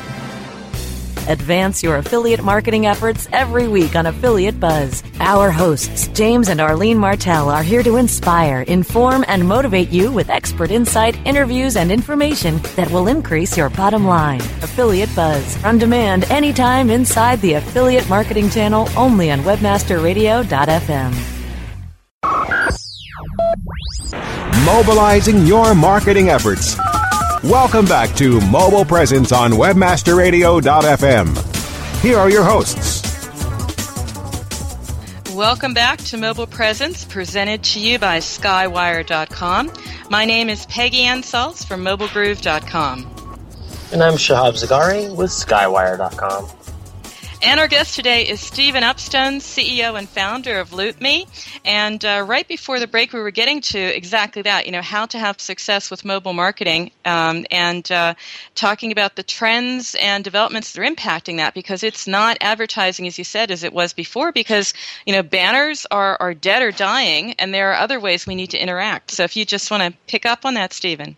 Advance 1.28 1.84
your 1.84 1.98
affiliate 1.98 2.44
marketing 2.44 2.88
efforts 2.88 3.28
every 3.32 3.68
week 3.68 3.96
on 3.96 4.08
Affiliate 4.08 4.60
Buzz. 4.60 5.04
Our 5.20 5.52
hosts, 5.52 6.08
James 6.10 6.50
and 6.50 6.60
Arlene 6.60 6.98
Martell, 6.98 7.48
are 7.50 7.62
here 7.62 7.84
to 7.84 7.98
inspire, 7.98 8.64
inform, 8.64 9.24
and 9.28 9.48
motivate 9.48 9.90
you 9.90 10.12
with 10.12 10.32
expert 10.32 10.72
insight, 10.72 11.16
interviews, 11.26 11.78
and 11.78 11.92
information 11.92 12.58
that 12.76 12.90
will 12.92 13.08
increase 13.08 13.56
your 13.56 13.70
bottom 13.70 14.06
line. 14.06 14.42
Affiliate 14.62 15.16
Buzz, 15.16 15.64
on 15.64 15.78
demand 15.78 16.24
anytime 16.26 16.90
inside 16.90 17.40
the 17.42 17.54
Affiliate 17.54 18.10
Marketing 18.10 18.50
Channel 18.50 18.90
only 18.98 19.30
on 19.32 19.42
WebmasterRadio.fm. 19.42 21.31
mobilizing 24.66 25.46
your 25.46 25.76
marketing 25.76 26.30
efforts. 26.30 26.78
Welcome 27.44 27.86
back 27.86 28.16
to 28.18 28.40
Mobile 28.42 28.86
Presence 28.86 29.32
on 29.32 29.52
WebmasterRadio.fm. 29.52 32.02
Here 32.02 32.18
are 32.18 32.30
your 32.30 32.44
hosts. 32.44 33.02
Welcome 35.34 35.74
back 35.74 35.98
to 36.00 36.18
Mobile 36.18 36.46
Presence, 36.46 37.06
presented 37.06 37.64
to 37.64 37.80
you 37.80 37.98
by 37.98 38.20
Skywire.com. 38.20 39.72
My 40.10 40.26
name 40.26 40.50
is 40.50 40.66
Peggy 40.68 41.02
Ann 41.02 41.24
Salz 41.24 41.66
from 41.66 41.84
MobileGroove.com. 41.84 43.08
And 43.92 44.04
I'm 44.04 44.14
Shahab 44.14 44.54
Zargari 44.54 45.16
with 45.16 45.32
Skywire.com. 45.32 46.48
And 47.44 47.60
our 47.60 47.68
guest 47.68 47.96
today 47.96 48.28
is 48.28 48.40
Stephen 48.40 48.84
Upstone, 48.84 49.40
CEO 49.40 49.98
and 49.98 50.08
founder 50.08 50.60
of 50.60 50.70
LoopMe. 50.70 51.26
And 51.66 52.06
uh, 52.06 52.24
right 52.28 52.48
before 52.48 52.80
the 52.80 52.86
break, 52.86 53.14
we 53.14 53.20
were 53.20 53.32
getting 53.32 53.62
to 53.62 53.80
exactly 53.80 54.44
that, 54.44 54.68
you 54.68 54.72
know, 54.72 54.84
how 54.84 55.08
to 55.08 55.18
have 55.18 55.42
success 55.42 55.90
with 55.90 56.06
mobile 56.06 56.34
marketing 56.34 56.92
um, 57.04 57.48
and 57.50 57.92
uh, 57.92 58.14
talking 58.54 58.92
about 58.92 59.16
the 59.16 59.24
trends 59.24 59.96
and 59.96 60.24
developments 60.24 60.72
that 60.74 60.82
are 60.82 60.86
impacting 60.86 61.38
that 61.38 61.56
because 61.56 61.82
it's 61.82 62.06
not 62.06 62.38
advertising, 62.42 63.08
as 63.08 63.18
you 63.18 63.24
said, 63.24 63.50
as 63.50 63.64
it 63.64 63.74
was 63.74 63.94
before 63.94 64.32
because, 64.32 64.76
you 65.08 65.14
know, 65.14 65.24
banners 65.24 65.88
are, 65.90 66.18
are 66.20 66.36
dead 66.36 66.62
or 66.62 66.72
dying 66.72 67.34
and 67.40 67.52
there 67.52 67.72
are 67.72 67.76
other 67.78 68.00
ways 68.00 68.28
we 68.28 68.36
need 68.36 68.52
to 68.52 68.62
interact. 68.62 69.10
So 69.10 69.24
if 69.24 69.36
you 69.36 69.46
just 69.46 69.72
want 69.72 69.82
to 69.82 70.00
pick 70.06 70.28
up 70.28 70.46
on 70.46 70.54
that, 70.54 70.74
Stephen. 70.74 71.16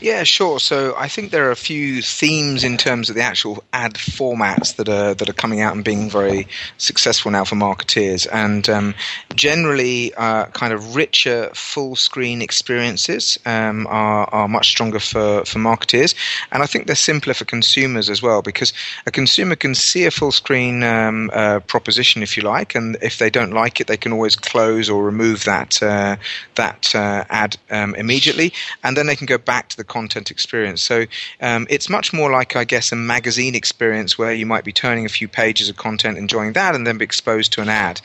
Yeah, 0.00 0.24
sure. 0.24 0.58
So 0.60 0.94
I 0.96 1.08
think 1.08 1.30
there 1.30 1.46
are 1.48 1.52
a 1.52 1.56
few 1.56 2.02
themes 2.02 2.64
in 2.64 2.76
terms 2.76 3.08
of 3.08 3.16
the 3.16 3.22
actual 3.22 3.64
ad 3.72 3.94
formats 3.94 4.76
that 4.76 4.88
are 4.88 5.14
that 5.14 5.28
are 5.28 5.34
coming 5.34 5.60
out 5.60 5.74
and 5.74 5.84
being 5.84 6.10
very 6.10 6.46
successful 6.76 7.30
now 7.30 7.44
for 7.44 7.54
marketeers, 7.54 8.26
and 8.32 8.68
um, 8.68 8.94
generally, 9.34 10.12
uh, 10.14 10.46
kind 10.46 10.72
of 10.72 10.96
richer 10.96 11.50
full 11.54 11.96
screen 11.96 12.42
experiences 12.42 13.38
um, 13.46 13.86
are 13.86 14.28
are 14.32 14.48
much 14.48 14.68
stronger 14.68 14.98
for 14.98 15.44
for 15.44 15.58
marketeers, 15.58 16.14
and 16.52 16.62
I 16.62 16.66
think 16.66 16.86
they're 16.86 16.96
simpler 16.96 17.34
for 17.34 17.44
consumers 17.44 18.10
as 18.10 18.20
well 18.20 18.42
because 18.42 18.72
a 19.06 19.10
consumer 19.10 19.56
can 19.56 19.74
see 19.74 20.04
a 20.04 20.10
full 20.10 20.32
screen 20.32 20.82
um, 20.82 21.30
uh, 21.32 21.60
proposition 21.60 22.22
if 22.22 22.36
you 22.36 22.42
like, 22.42 22.74
and 22.74 22.96
if 23.00 23.18
they 23.18 23.30
don't 23.30 23.52
like 23.52 23.80
it, 23.80 23.86
they 23.86 23.96
can 23.96 24.12
always 24.12 24.36
close 24.36 24.90
or 24.90 25.02
remove 25.04 25.44
that 25.44 25.82
uh, 25.82 26.16
that 26.56 26.94
uh, 26.94 27.24
ad 27.30 27.56
um, 27.70 27.94
immediately, 27.94 28.52
and 28.82 28.96
then 28.96 29.06
they 29.06 29.16
can 29.16 29.26
go 29.26 29.38
back 29.44 29.68
to 29.70 29.76
the 29.76 29.84
content 29.84 30.30
experience. 30.30 30.82
So 30.82 31.06
um, 31.40 31.66
it's 31.70 31.88
much 31.88 32.12
more 32.12 32.30
like, 32.30 32.56
I 32.56 32.64
guess, 32.64 32.92
a 32.92 32.96
magazine 32.96 33.54
experience 33.54 34.18
where 34.18 34.32
you 34.32 34.46
might 34.46 34.64
be 34.64 34.72
turning 34.72 35.04
a 35.04 35.08
few 35.08 35.28
pages 35.28 35.68
of 35.68 35.76
content, 35.76 36.18
enjoying 36.18 36.52
that, 36.54 36.74
and 36.74 36.86
then 36.86 36.98
be 36.98 37.04
exposed 37.04 37.52
to 37.54 37.62
an 37.62 37.68
ad, 37.68 38.00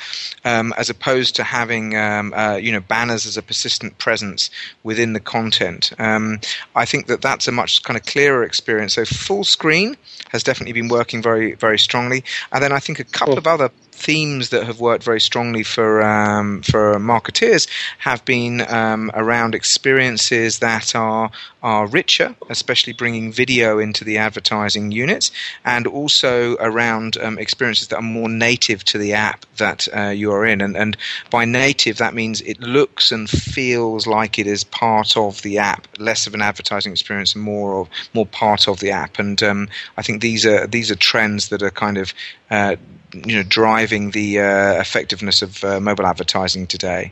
um, 0.45 0.73
as 0.77 0.89
opposed 0.89 1.35
to 1.35 1.43
having 1.43 1.95
um, 1.95 2.33
uh, 2.33 2.55
you 2.55 2.71
know 2.71 2.79
banners 2.81 3.25
as 3.25 3.37
a 3.37 3.41
persistent 3.41 3.97
presence 3.97 4.49
within 4.83 5.13
the 5.13 5.19
content. 5.19 5.93
Um, 5.99 6.39
I 6.75 6.85
think 6.85 7.07
that 7.07 7.21
that's 7.21 7.47
a 7.47 7.51
much 7.51 7.83
kind 7.83 7.97
of 7.97 8.05
clearer 8.05 8.43
experience. 8.43 8.93
So 8.93 9.05
full 9.05 9.43
screen 9.43 9.97
has 10.29 10.43
definitely 10.43 10.73
been 10.73 10.89
working 10.89 11.21
very 11.21 11.53
very 11.55 11.79
strongly, 11.79 12.23
and 12.51 12.63
then 12.63 12.71
I 12.71 12.79
think 12.79 12.99
a 12.99 13.03
couple 13.03 13.37
of 13.37 13.47
other 13.47 13.71
themes 13.99 14.49
that 14.49 14.63
have 14.63 14.79
worked 14.79 15.03
very 15.03 15.21
strongly 15.21 15.63
for 15.63 16.01
um, 16.01 16.61
for 16.63 16.95
marketeers 16.95 17.67
have 17.99 18.23
been 18.25 18.61
um, 18.71 19.11
around 19.13 19.53
experiences 19.55 20.59
that 20.59 20.95
are 20.95 21.31
are 21.61 21.87
richer, 21.87 22.35
especially 22.49 22.93
bringing 22.93 23.31
video 23.31 23.79
into 23.79 24.03
the 24.05 24.17
advertising 24.17 24.91
units, 24.91 25.31
and 25.65 25.85
also 25.87 26.55
around 26.57 27.17
um, 27.17 27.37
experiences 27.37 27.89
that 27.89 27.97
are 27.97 28.01
more 28.01 28.29
native 28.29 28.83
to 28.85 28.97
the 28.97 29.13
app 29.13 29.45
that 29.57 29.87
uh, 29.95 30.09
you 30.09 30.31
are 30.31 30.45
in. 30.45 30.61
And, 30.61 30.77
and 30.77 30.95
by 31.29 31.45
native, 31.45 31.97
that 31.97 32.13
means 32.13 32.41
it 32.41 32.59
looks 32.61 33.11
and 33.11 33.29
feels 33.29 34.07
like 34.07 34.39
it 34.39 34.47
is 34.47 34.63
part 34.63 35.17
of 35.17 35.41
the 35.41 35.57
app, 35.57 35.87
less 35.97 36.27
of 36.27 36.33
an 36.33 36.41
advertising 36.41 36.91
experience, 36.91 37.35
more 37.35 37.81
of 37.81 37.89
more 38.13 38.25
part 38.25 38.67
of 38.67 38.79
the 38.79 38.91
app. 38.91 39.19
And 39.19 39.41
um, 39.43 39.67
I 39.97 40.01
think 40.01 40.21
these 40.21 40.45
are 40.45 40.65
these 40.67 40.89
are 40.91 40.95
trends 40.95 41.49
that 41.49 41.61
are 41.61 41.71
kind 41.71 41.97
of 41.97 42.13
uh, 42.49 42.75
you 43.13 43.35
know 43.35 43.43
driving 43.43 44.11
the 44.11 44.39
uh, 44.39 44.79
effectiveness 44.79 45.41
of 45.41 45.63
uh, 45.63 45.79
mobile 45.79 46.05
advertising 46.05 46.67
today. 46.67 47.11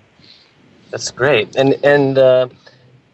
That's 0.92 1.12
great, 1.12 1.56
and 1.56 1.74
and 1.84 2.18
uh, 2.18 2.48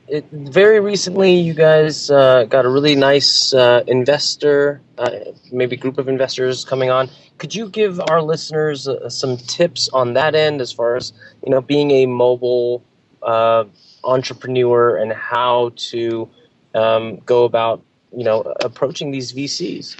it, 0.07 0.25
very 0.31 0.79
recently 0.79 1.33
you 1.33 1.53
guys 1.53 2.11
uh, 2.11 2.45
got 2.45 2.65
a 2.65 2.69
really 2.69 2.95
nice 2.95 3.53
uh, 3.53 3.83
investor, 3.87 4.81
uh, 4.97 5.11
maybe 5.51 5.75
group 5.75 5.97
of 5.97 6.07
investors 6.07 6.65
coming 6.65 6.89
on. 6.89 7.09
Could 7.37 7.55
you 7.55 7.69
give 7.69 8.00
our 8.09 8.22
listeners 8.22 8.87
some 9.09 9.37
tips 9.37 9.89
on 9.89 10.13
that 10.13 10.35
end, 10.35 10.61
as 10.61 10.72
far 10.72 10.96
as 10.96 11.13
you 11.43 11.51
know, 11.51 11.61
being 11.61 11.91
a 11.91 12.05
mobile 12.05 12.83
entrepreneur 14.03 14.98
and 14.98 15.13
how 15.13 15.72
to 15.77 16.29
um, 16.75 17.17
go 17.25 17.46
about 17.46 17.81
you 18.15 18.24
know 18.24 18.41
approaching 18.61 19.11
these 19.11 19.33
VCs? 19.33 19.98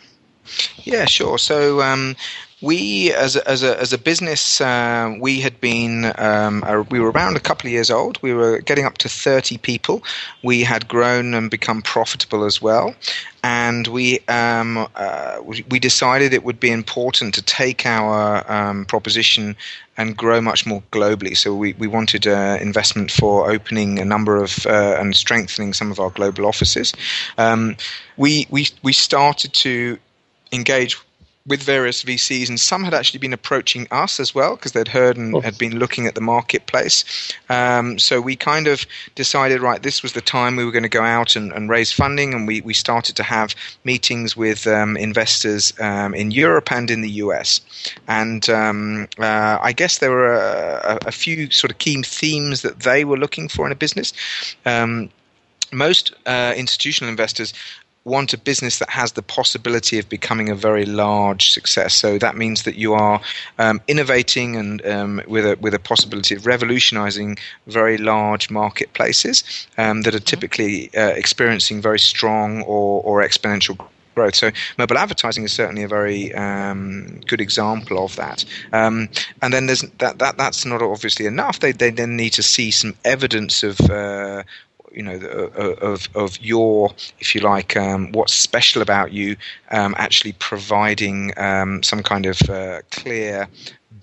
Yeah, 0.84 1.06
sure. 1.06 1.38
So 1.38 1.82
um, 1.82 2.16
we, 2.64 3.12
as 3.12 3.36
a, 3.36 3.46
as 3.46 3.62
a, 3.62 3.78
as 3.78 3.92
a 3.92 3.98
business, 3.98 4.62
uh, 4.62 5.14
we 5.20 5.42
had 5.42 5.60
been, 5.60 6.14
um, 6.18 6.64
uh, 6.64 6.82
we 6.90 6.98
were 6.98 7.12
around 7.12 7.36
a 7.36 7.42
couple 7.42 7.68
of 7.68 7.74
years 7.74 7.92
old. 7.92 8.18
We 8.22 8.34
were 8.34 8.60
getting 8.60 8.86
up 8.86 8.98
to 9.00 9.10
30 9.10 9.58
people. 9.58 10.02
We 10.44 10.64
had 10.64 10.88
grown 10.88 11.34
and 11.34 11.52
become 11.52 11.82
profitable 11.82 12.46
as 12.46 12.62
well. 12.62 12.96
And 13.44 13.88
we, 13.88 14.20
um, 14.30 14.88
uh, 14.96 15.40
we 15.44 15.78
decided 15.78 16.34
it 16.34 16.46
would 16.46 16.62
be 16.62 16.72
important 16.72 17.34
to 17.34 17.42
take 17.42 17.86
our 17.86 18.50
um, 18.50 18.86
proposition 18.86 19.58
and 19.98 20.16
grow 20.16 20.40
much 20.40 20.66
more 20.66 20.82
globally. 20.94 21.36
So 21.36 21.54
we, 21.54 21.74
we 21.74 21.88
wanted 21.88 22.26
uh, 22.26 22.58
investment 22.62 23.12
for 23.12 23.52
opening 23.52 24.00
a 24.00 24.06
number 24.06 24.42
of 24.42 24.66
uh, 24.66 24.96
and 24.98 25.14
strengthening 25.18 25.74
some 25.74 25.92
of 25.92 26.00
our 26.00 26.12
global 26.12 26.46
offices. 26.46 26.94
Um, 27.38 27.76
we, 28.16 28.48
we, 28.50 28.70
we 28.84 28.94
started 28.94 29.52
to 29.56 30.00
engage 30.54 30.98
with 31.46 31.62
various 31.62 32.04
VCs, 32.04 32.48
and 32.48 32.60
some 32.60 32.86
had 32.86 32.94
actually 32.94 33.20
been 33.20 33.34
approaching 33.34 33.86
us 33.92 34.20
as 34.20 34.34
well 34.34 34.56
because 34.56 34.72
they'd 34.72 34.88
heard 34.88 35.18
and 35.18 35.44
had 35.44 35.58
been 35.58 35.78
looking 35.78 36.08
at 36.08 36.16
the 36.16 36.22
marketplace. 36.22 37.04
Um, 37.50 38.00
so 38.00 38.22
we 38.22 38.38
kind 38.38 38.68
of 38.68 38.86
decided, 39.16 39.62
right, 39.62 39.84
this 39.84 40.02
was 40.02 40.14
the 40.14 40.22
time 40.22 40.56
we 40.56 40.64
were 40.64 40.72
going 40.72 40.84
to 40.84 40.90
go 40.90 41.04
out 41.04 41.36
and, 41.36 41.52
and 41.52 41.70
raise 41.70 41.92
funding, 41.92 42.34
and 42.34 42.48
we, 42.48 42.62
we 42.62 42.74
started 42.74 43.18
to 43.18 43.24
have 43.24 43.56
meetings 43.84 44.38
with 44.38 44.66
um, 44.68 44.96
investors 44.96 45.74
um, 45.82 46.14
in 46.14 46.32
Europe 46.32 46.72
and 46.72 46.90
in 46.90 47.02
the 47.02 47.12
US. 47.12 47.60
And 48.08 48.50
um, 48.50 49.10
uh, 49.20 49.58
I 49.62 49.74
guess 49.74 49.98
there 49.98 50.12
were 50.12 50.34
a, 50.34 51.00
a, 51.08 51.12
few 51.12 51.52
sort 51.52 51.72
of 51.72 51.78
key 51.78 52.02
themes 52.02 52.62
that 52.62 52.80
they 52.80 53.04
were 53.06 53.18
looking 53.18 53.48
for 53.48 53.66
in 53.66 53.72
a 53.72 53.76
business 53.76 54.14
um, 54.66 55.10
most 55.74 56.14
uh, 56.26 56.54
institutional 56.56 57.10
investors 57.10 57.54
want 58.06 58.34
a 58.34 58.38
business 58.38 58.80
that 58.80 58.90
has 58.90 59.14
the 59.14 59.22
possibility 59.22 59.98
of 59.98 60.10
becoming 60.10 60.50
a 60.50 60.56
very 60.56 60.86
large 60.86 61.52
success. 61.52 61.94
So 61.94 62.18
that 62.20 62.36
means 62.36 62.64
that 62.64 62.76
you 62.76 62.94
are 62.94 63.22
um, 63.60 63.82
innovating 63.88 64.56
and 64.56 64.86
um, 64.86 65.22
with 65.28 65.46
a 65.46 65.58
with 65.62 65.74
a 65.74 65.80
possibility 65.80 66.36
of 66.36 66.46
revolutionizing 66.46 67.38
very 67.68 67.98
large 67.98 68.50
marketplaces 68.50 69.68
um, 69.78 70.02
that 70.02 70.14
are 70.14 70.18
mm-hmm. 70.18 70.26
typically 70.26 70.96
uh, 70.96 71.10
experiencing 71.10 71.82
very 71.82 72.00
strong 72.00 72.62
or, 72.64 73.02
or 73.04 73.22
exponential 73.22 73.78
growth. 74.16 74.36
So 74.36 74.52
mobile 74.78 74.98
advertising 74.98 75.44
is 75.44 75.52
certainly 75.52 75.84
a 75.84 75.88
very 75.88 76.34
um, 76.34 77.22
good 77.28 77.42
example 77.42 78.04
of 78.04 78.16
that. 78.16 78.46
Um, 78.72 79.10
and 79.42 79.54
then 79.54 79.66
there's 79.66 79.82
that, 80.00 80.20
that 80.20 80.38
that's 80.38 80.66
not 80.66 80.82
obviously 80.82 81.26
enough. 81.26 81.60
They 81.60 81.72
they 81.72 81.90
then 81.90 82.16
need 82.16 82.34
to 82.34 82.44
see 82.44 82.72
some 82.72 82.96
evidence 83.06 83.64
of 83.64 83.80
uh, 83.90 84.44
you 84.94 85.04
know 85.04 85.16
of 85.82 86.08
of 86.16 86.40
your 86.42 86.94
if 87.20 87.34
you 87.36 87.42
like 87.42 87.76
um, 87.76 88.12
what's 88.12 88.34
special 88.34 88.82
about 88.82 89.12
you 89.12 89.36
um, 89.72 89.96
actually 89.98 90.34
providing 90.34 91.34
um, 91.38 91.82
some 91.84 92.04
kind 92.04 92.26
of 92.26 92.42
uh, 92.50 92.82
clear 92.92 93.48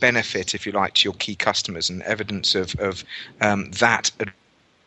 benefit 0.00 0.54
if 0.54 0.66
you 0.66 0.72
like 0.72 0.94
to 0.94 1.04
your 1.04 1.14
key 1.14 1.34
customers 1.34 1.90
and 1.90 2.02
evidence 2.02 2.54
of 2.54 2.74
of 2.80 3.04
um, 3.40 3.70
that 3.72 4.10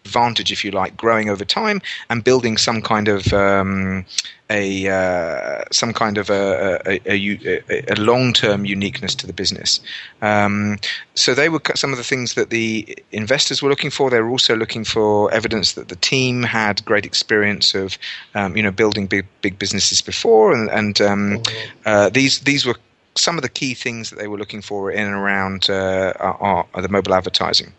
advantage, 0.05 0.51
if 0.51 0.63
you 0.63 0.71
like, 0.71 0.95
growing 0.97 1.29
over 1.29 1.45
time 1.45 1.81
and 2.09 2.23
building 2.23 2.57
some 2.57 2.81
kind 2.81 3.07
of 3.07 3.33
um, 3.33 4.05
a 4.49 4.87
uh, 4.87 5.63
some 5.71 5.93
kind 5.93 6.17
of 6.17 6.29
a, 6.29 6.81
a, 6.85 6.99
a, 7.05 7.93
a 7.93 7.95
long 7.95 8.33
term 8.33 8.65
uniqueness 8.65 9.15
to 9.15 9.27
the 9.27 9.33
business. 9.33 9.79
Um, 10.21 10.77
so 11.15 11.33
they 11.33 11.49
were 11.49 11.61
some 11.75 11.91
of 11.91 11.97
the 11.97 12.03
things 12.03 12.33
that 12.33 12.49
the 12.49 12.97
investors 13.11 13.61
were 13.61 13.69
looking 13.69 13.89
for. 13.89 14.09
They 14.09 14.21
were 14.21 14.29
also 14.29 14.55
looking 14.55 14.83
for 14.83 15.31
evidence 15.33 15.73
that 15.73 15.87
the 15.87 15.95
team 15.95 16.43
had 16.43 16.83
great 16.85 17.05
experience 17.05 17.73
of 17.73 17.97
um, 18.35 18.55
you 18.57 18.63
know 18.63 18.71
building 18.71 19.07
big 19.07 19.25
big 19.41 19.57
businesses 19.57 20.01
before, 20.01 20.53
and, 20.53 20.69
and 20.69 21.01
um, 21.01 21.41
uh, 21.85 22.09
these 22.09 22.41
these 22.41 22.65
were 22.65 22.75
some 23.15 23.37
of 23.37 23.43
the 23.43 23.49
key 23.49 23.73
things 23.75 24.09
that 24.09 24.17
they 24.17 24.27
were 24.27 24.39
looking 24.39 24.61
for 24.61 24.91
in 24.91 25.05
and 25.05 25.13
around 25.13 25.69
uh, 25.69 26.63
the 26.81 26.89
mobile 26.89 27.13
advertising. 27.13 27.71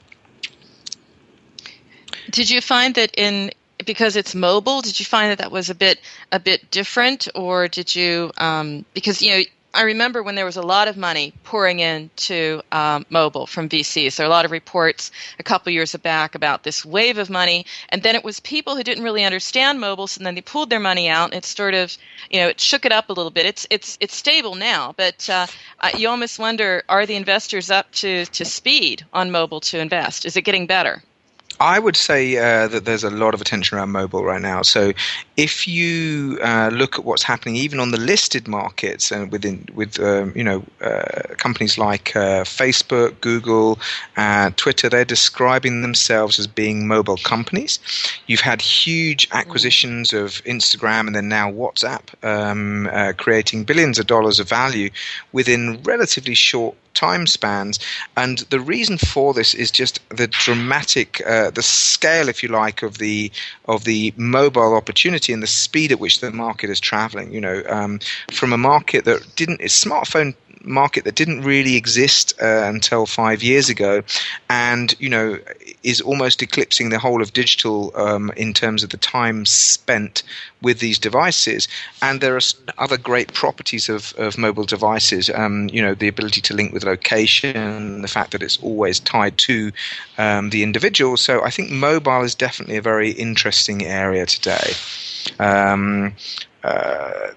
Did 2.31 2.51
you 2.51 2.61
find 2.61 2.95
that 2.95 3.15
in 3.17 3.51
because 3.85 4.17
it's 4.17 4.35
mobile? 4.35 4.81
Did 4.81 4.99
you 4.99 5.05
find 5.05 5.31
that 5.31 5.39
that 5.39 5.53
was 5.53 5.71
a 5.71 5.75
bit 5.75 6.01
a 6.33 6.41
bit 6.41 6.71
different, 6.71 7.29
or 7.35 7.69
did 7.69 7.95
you 7.95 8.33
um, 8.39 8.85
because 8.95 9.21
you 9.21 9.31
know 9.31 9.43
I 9.75 9.83
remember 9.83 10.23
when 10.23 10.37
there 10.37 10.45
was 10.45 10.57
a 10.57 10.63
lot 10.63 10.87
of 10.87 10.97
money 10.97 11.33
pouring 11.43 11.81
into 11.81 12.63
um, 12.71 13.05
mobile 13.11 13.45
from 13.47 13.69
VCs. 13.69 14.15
There 14.15 14.25
are 14.25 14.29
a 14.29 14.33
lot 14.33 14.45
of 14.45 14.53
reports 14.53 15.11
a 15.41 15.43
couple 15.43 15.73
years 15.73 15.97
back 15.97 16.37
about 16.37 16.63
this 16.63 16.85
wave 16.85 17.19
of 17.19 17.29
money, 17.29 17.67
and 17.89 18.03
then 18.05 18.15
it 18.15 18.23
was 18.23 18.39
people 18.39 18.77
who 18.77 18.85
didn't 18.85 19.03
really 19.03 19.25
understand 19.25 19.81
mobile, 19.81 20.07
so 20.07 20.23
then 20.23 20.37
they 20.37 20.41
pulled 20.41 20.71
their 20.71 20.79
money 20.79 21.09
out. 21.09 21.31
And 21.31 21.35
it 21.35 21.45
sort 21.45 21.75
of, 21.75 21.97
you 22.31 22.39
know, 22.41 22.49
it 22.49 22.61
shook 22.61 22.85
it 22.87 22.93
up 22.93 23.09
a 23.09 23.13
little 23.13 23.33
bit. 23.33 23.47
It's 23.47 23.67
it's 23.69 23.99
it's 24.01 24.15
stable 24.15 24.55
now, 24.55 24.95
but 24.97 25.29
uh, 25.29 25.47
you 25.99 26.09
almost 26.09 26.39
wonder: 26.39 26.85
Are 26.89 27.05
the 27.05 27.17
investors 27.17 27.69
up 27.69 27.91
to 27.95 28.27
to 28.27 28.45
speed 28.45 29.05
on 29.13 29.33
mobile 29.33 29.61
to 29.61 29.81
invest? 29.81 30.25
Is 30.25 30.37
it 30.37 30.43
getting 30.43 30.67
better? 30.67 31.03
I 31.61 31.79
would 31.79 31.97
say 31.97 32.37
uh, 32.37 32.69
that 32.69 32.85
there's 32.85 33.05
a 33.05 33.11
lot 33.11 33.35
of 33.35 33.41
attention 33.41 33.79
around 33.79 33.91
mobile 33.91 34.25
right 34.25 34.43
now. 34.43 34.63
So, 34.63 34.93
if 35.37 35.67
you 35.69 36.39
uh, 36.43 36.71
look 36.73 36.99
at 36.99 37.05
what's 37.05 37.23
happening, 37.23 37.57
even 37.57 37.81
on 37.81 37.91
the 37.91 37.99
listed 37.99 38.49
markets 38.49 39.11
and 39.11 39.31
within 39.31 39.69
with 39.75 40.01
um, 40.01 40.33
you 40.35 40.45
know 40.45 40.65
uh, 40.81 41.35
companies 41.37 41.79
like 41.79 42.17
uh, 42.17 42.45
Facebook, 42.45 43.21
Google, 43.21 43.79
uh, 44.17 44.51
Twitter, 44.57 44.89
they're 44.89 45.05
describing 45.05 45.83
themselves 45.83 46.39
as 46.39 46.47
being 46.47 46.87
mobile 46.87 47.19
companies. 47.19 47.79
You've 48.27 48.41
had 48.41 48.61
huge 48.61 49.29
acquisitions 49.33 50.13
of 50.13 50.43
Instagram 50.45 51.07
and 51.07 51.15
then 51.15 51.29
now 51.29 51.51
WhatsApp, 51.51 52.03
um, 52.25 52.89
uh, 52.93 53.13
creating 53.17 53.65
billions 53.65 53.99
of 53.99 54.07
dollars 54.07 54.41
of 54.41 54.49
value 54.49 54.91
within 55.33 55.83
relatively 55.83 56.35
short 56.35 56.77
time 56.95 57.27
spans. 57.27 57.79
And 58.17 58.39
the 58.51 58.61
reason 58.61 58.99
for 58.99 59.35
this 59.35 59.55
is 59.55 59.71
just 59.71 60.01
the 60.09 60.27
dramatic, 60.27 61.23
uh, 61.27 61.51
the 61.51 61.63
scale, 61.63 62.29
if 62.29 62.43
you 62.43 62.49
like, 62.49 62.83
of 62.83 62.99
the 62.99 63.31
of 63.67 63.85
the 63.85 64.13
mobile 64.17 64.75
opportunity 64.75 65.33
and 65.33 65.43
the 65.43 65.47
speed 65.47 65.93
at 65.93 66.01
which 66.01 66.21
the 66.21 66.31
market 66.31 66.71
is 66.71 66.81
traveling. 66.81 67.33
You 67.33 67.41
know, 67.41 67.63
um, 67.69 68.01
from 68.33 68.53
a 68.53 68.59
market 68.59 69.05
that 69.05 69.27
didn't, 69.37 69.61
smartphone 69.61 70.35
market 70.65 71.05
that 71.05 71.15
didn't 71.15 71.43
really 71.43 71.77
exist 71.77 72.35
uh, 72.41 72.63
until 72.65 73.07
five 73.07 73.43
years 73.43 73.69
ago, 73.69 74.03
and 74.49 74.95
you 74.99 75.09
know 75.09 75.39
is 75.85 76.01
almost 76.01 76.43
eclipsing 76.43 76.89
the 76.89 76.99
whole 76.99 77.23
of 77.23 77.33
digital 77.33 77.93
um, 77.95 78.33
in 78.37 78.53
terms 78.53 78.83
of 78.83 78.91
the 78.91 78.97
time 78.97 79.47
spent 79.47 80.23
with 80.63 80.81
these 80.81 80.99
devices. 80.99 81.69
And 82.03 82.21
there 82.21 82.37
are 82.37 82.41
other 82.79 82.97
great 82.97 83.33
properties 83.35 83.89
of, 83.89 84.15
of 84.17 84.39
mobile 84.39 84.65
devices. 84.65 85.31
Um, 85.31 85.69
you 85.69 85.83
know, 85.83 85.95
the 85.95 86.09
ability 86.09 86.41
to 86.41 86.55
link 86.55 86.73
with 86.73 86.85
location, 86.85 88.03
the 88.03 88.09
fact 88.09 88.33
that 88.33 88.43
it's 88.43 88.59
always 88.63 88.99
tied 88.99 89.37
to 89.39 89.71
um, 90.19 90.51
the 90.51 90.63
individual. 90.63 91.17
So 91.17 91.45
I 91.45 91.51
think 91.51 91.71
mobile 91.71 92.23
is 92.23 92.35
definitely 92.35 92.77
a 92.77 92.83
very 92.83 93.11
interesting 93.11 93.85
area 93.85 94.27
today. 94.27 94.73
Um, 95.39 96.15
uh, 96.63 97.33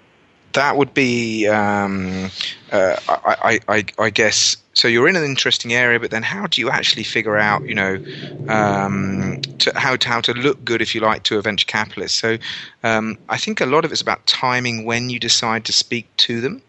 that 0.53 0.77
would 0.77 0.93
be, 0.93 1.47
um, 1.47 2.29
uh, 2.71 2.95
I, 3.07 3.59
I, 3.67 3.85
I, 3.99 4.09
guess. 4.09 4.57
So 4.73 4.87
you're 4.87 5.07
in 5.07 5.15
an 5.15 5.23
interesting 5.23 5.73
area, 5.73 5.99
but 5.99 6.11
then 6.11 6.23
how 6.23 6.47
do 6.47 6.61
you 6.61 6.69
actually 6.69 7.03
figure 7.03 7.37
out, 7.37 7.63
you 7.63 7.75
know, 7.75 8.03
um, 8.47 9.41
to, 9.59 9.71
how 9.75 9.95
to 9.95 10.07
how 10.07 10.21
to 10.21 10.33
look 10.33 10.63
good, 10.63 10.81
if 10.81 10.93
you 10.95 11.01
like, 11.01 11.23
to 11.23 11.37
a 11.37 11.41
venture 11.41 11.65
capitalist? 11.65 12.17
So 12.17 12.37
um, 12.83 13.17
I 13.29 13.37
think 13.37 13.61
a 13.61 13.65
lot 13.65 13.85
of 13.85 13.91
it's 13.91 14.01
about 14.01 14.25
timing 14.27 14.85
when 14.85 15.09
you 15.09 15.19
decide 15.19 15.65
to 15.65 15.73
speak 15.73 16.07
to 16.17 16.41
them. 16.41 16.61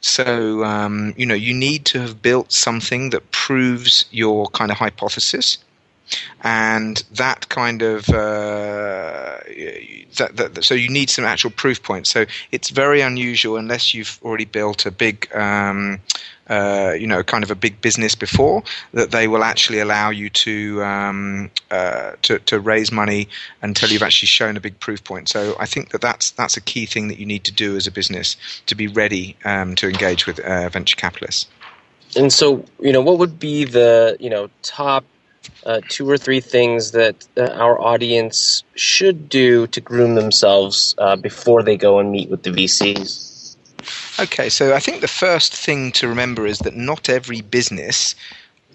So 0.00 0.64
um, 0.64 1.14
you 1.16 1.26
know, 1.26 1.34
you 1.34 1.54
need 1.54 1.84
to 1.86 2.00
have 2.00 2.22
built 2.22 2.52
something 2.52 3.10
that 3.10 3.30
proves 3.30 4.04
your 4.10 4.48
kind 4.48 4.70
of 4.70 4.76
hypothesis 4.78 5.58
and 6.42 7.02
that 7.12 7.48
kind 7.48 7.82
of 7.82 8.08
uh, 8.08 9.38
that, 10.16 10.32
that, 10.34 10.64
so 10.64 10.74
you 10.74 10.88
need 10.88 11.10
some 11.10 11.24
actual 11.24 11.50
proof 11.50 11.82
points. 11.82 12.10
So 12.10 12.26
it's 12.52 12.70
very 12.70 13.00
unusual 13.00 13.56
unless 13.56 13.94
you've 13.94 14.18
already 14.22 14.44
built 14.44 14.86
a 14.86 14.90
big. 14.90 15.34
Um, 15.34 16.00
uh, 16.46 16.94
you 16.98 17.06
know, 17.06 17.22
kind 17.22 17.42
of 17.42 17.50
a 17.50 17.54
big 17.54 17.80
business 17.80 18.14
before 18.14 18.62
that 18.92 19.12
they 19.12 19.28
will 19.28 19.42
actually 19.42 19.78
allow 19.78 20.10
you 20.10 20.28
to, 20.28 20.84
um, 20.84 21.50
uh, 21.70 22.12
to 22.20 22.38
to 22.40 22.60
raise 22.60 22.92
money 22.92 23.28
until 23.62 23.88
you've 23.88 24.02
actually 24.02 24.26
shown 24.26 24.54
a 24.54 24.60
big 24.60 24.78
proof 24.78 25.02
point. 25.04 25.26
So 25.28 25.56
I 25.58 25.64
think 25.64 25.90
that 25.92 26.02
that's 26.02 26.32
that's 26.32 26.54
a 26.58 26.60
key 26.60 26.84
thing 26.84 27.08
that 27.08 27.18
you 27.18 27.24
need 27.24 27.44
to 27.44 27.52
do 27.52 27.76
as 27.76 27.86
a 27.86 27.90
business 27.90 28.36
to 28.66 28.74
be 28.74 28.88
ready 28.88 29.36
um, 29.46 29.74
to 29.76 29.88
engage 29.88 30.26
with 30.26 30.38
uh, 30.40 30.68
venture 30.68 30.96
capitalists. 30.96 31.48
And 32.16 32.32
so, 32.32 32.64
you 32.78 32.92
know, 32.92 33.00
what 33.00 33.18
would 33.18 33.38
be 33.38 33.64
the 33.64 34.18
you 34.20 34.28
know 34.28 34.50
top 34.62 35.04
uh, 35.66 35.80
two 35.88 36.08
or 36.08 36.18
three 36.18 36.40
things 36.40 36.92
that 36.92 37.26
uh, 37.36 37.48
our 37.52 37.80
audience 37.80 38.64
should 38.74 39.28
do 39.28 39.66
to 39.68 39.80
groom 39.80 40.14
themselves 40.14 40.94
uh, 40.98 41.16
before 41.16 41.62
they 41.62 41.76
go 41.76 41.98
and 41.98 42.10
meet 42.10 42.28
with 42.28 42.42
the 42.42 42.50
VCs? 42.50 43.56
Okay, 44.20 44.48
so 44.48 44.74
I 44.74 44.78
think 44.78 45.00
the 45.00 45.08
first 45.08 45.54
thing 45.54 45.90
to 45.92 46.08
remember 46.08 46.46
is 46.46 46.60
that 46.60 46.76
not 46.76 47.08
every 47.08 47.40
business 47.40 48.14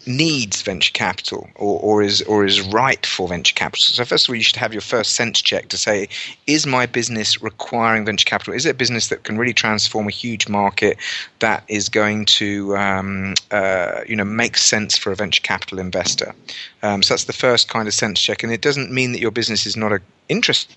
needs 0.09 0.61
venture 0.63 0.91
capital 0.91 1.47
or, 1.55 1.79
or 1.79 2.03
is 2.03 2.21
or 2.23 2.43
is 2.43 2.61
right 2.61 3.05
for 3.05 3.27
venture 3.27 3.53
capital. 3.53 3.81
So 3.81 4.03
first 4.03 4.25
of 4.25 4.31
all, 4.31 4.35
you 4.35 4.43
should 4.43 4.55
have 4.55 4.73
your 4.73 4.81
first 4.81 5.13
sense 5.13 5.41
check 5.41 5.69
to 5.69 5.77
say, 5.77 6.09
is 6.47 6.65
my 6.65 6.85
business 6.85 7.41
requiring 7.41 8.05
venture 8.05 8.25
capital? 8.25 8.53
Is 8.53 8.65
it 8.65 8.71
a 8.71 8.73
business 8.73 9.07
that 9.09 9.23
can 9.23 9.37
really 9.37 9.53
transform 9.53 10.07
a 10.07 10.11
huge 10.11 10.49
market 10.49 10.97
that 11.39 11.63
is 11.67 11.87
going 11.87 12.25
to 12.25 12.75
um, 12.75 13.35
uh, 13.51 14.01
you 14.07 14.15
know 14.15 14.25
make 14.25 14.57
sense 14.57 14.97
for 14.97 15.11
a 15.11 15.15
venture 15.15 15.41
capital 15.41 15.79
investor? 15.79 16.33
Um, 16.81 17.03
so 17.03 17.13
that's 17.13 17.25
the 17.25 17.33
first 17.33 17.69
kind 17.69 17.87
of 17.87 17.93
sense 17.93 18.19
check, 18.19 18.43
and 18.43 18.51
it 18.51 18.61
doesn't 18.61 18.91
mean 18.91 19.11
that 19.11 19.21
your 19.21 19.31
business 19.31 19.65
is 19.65 19.77
not 19.77 19.93
a 19.93 20.01
interest 20.27 20.75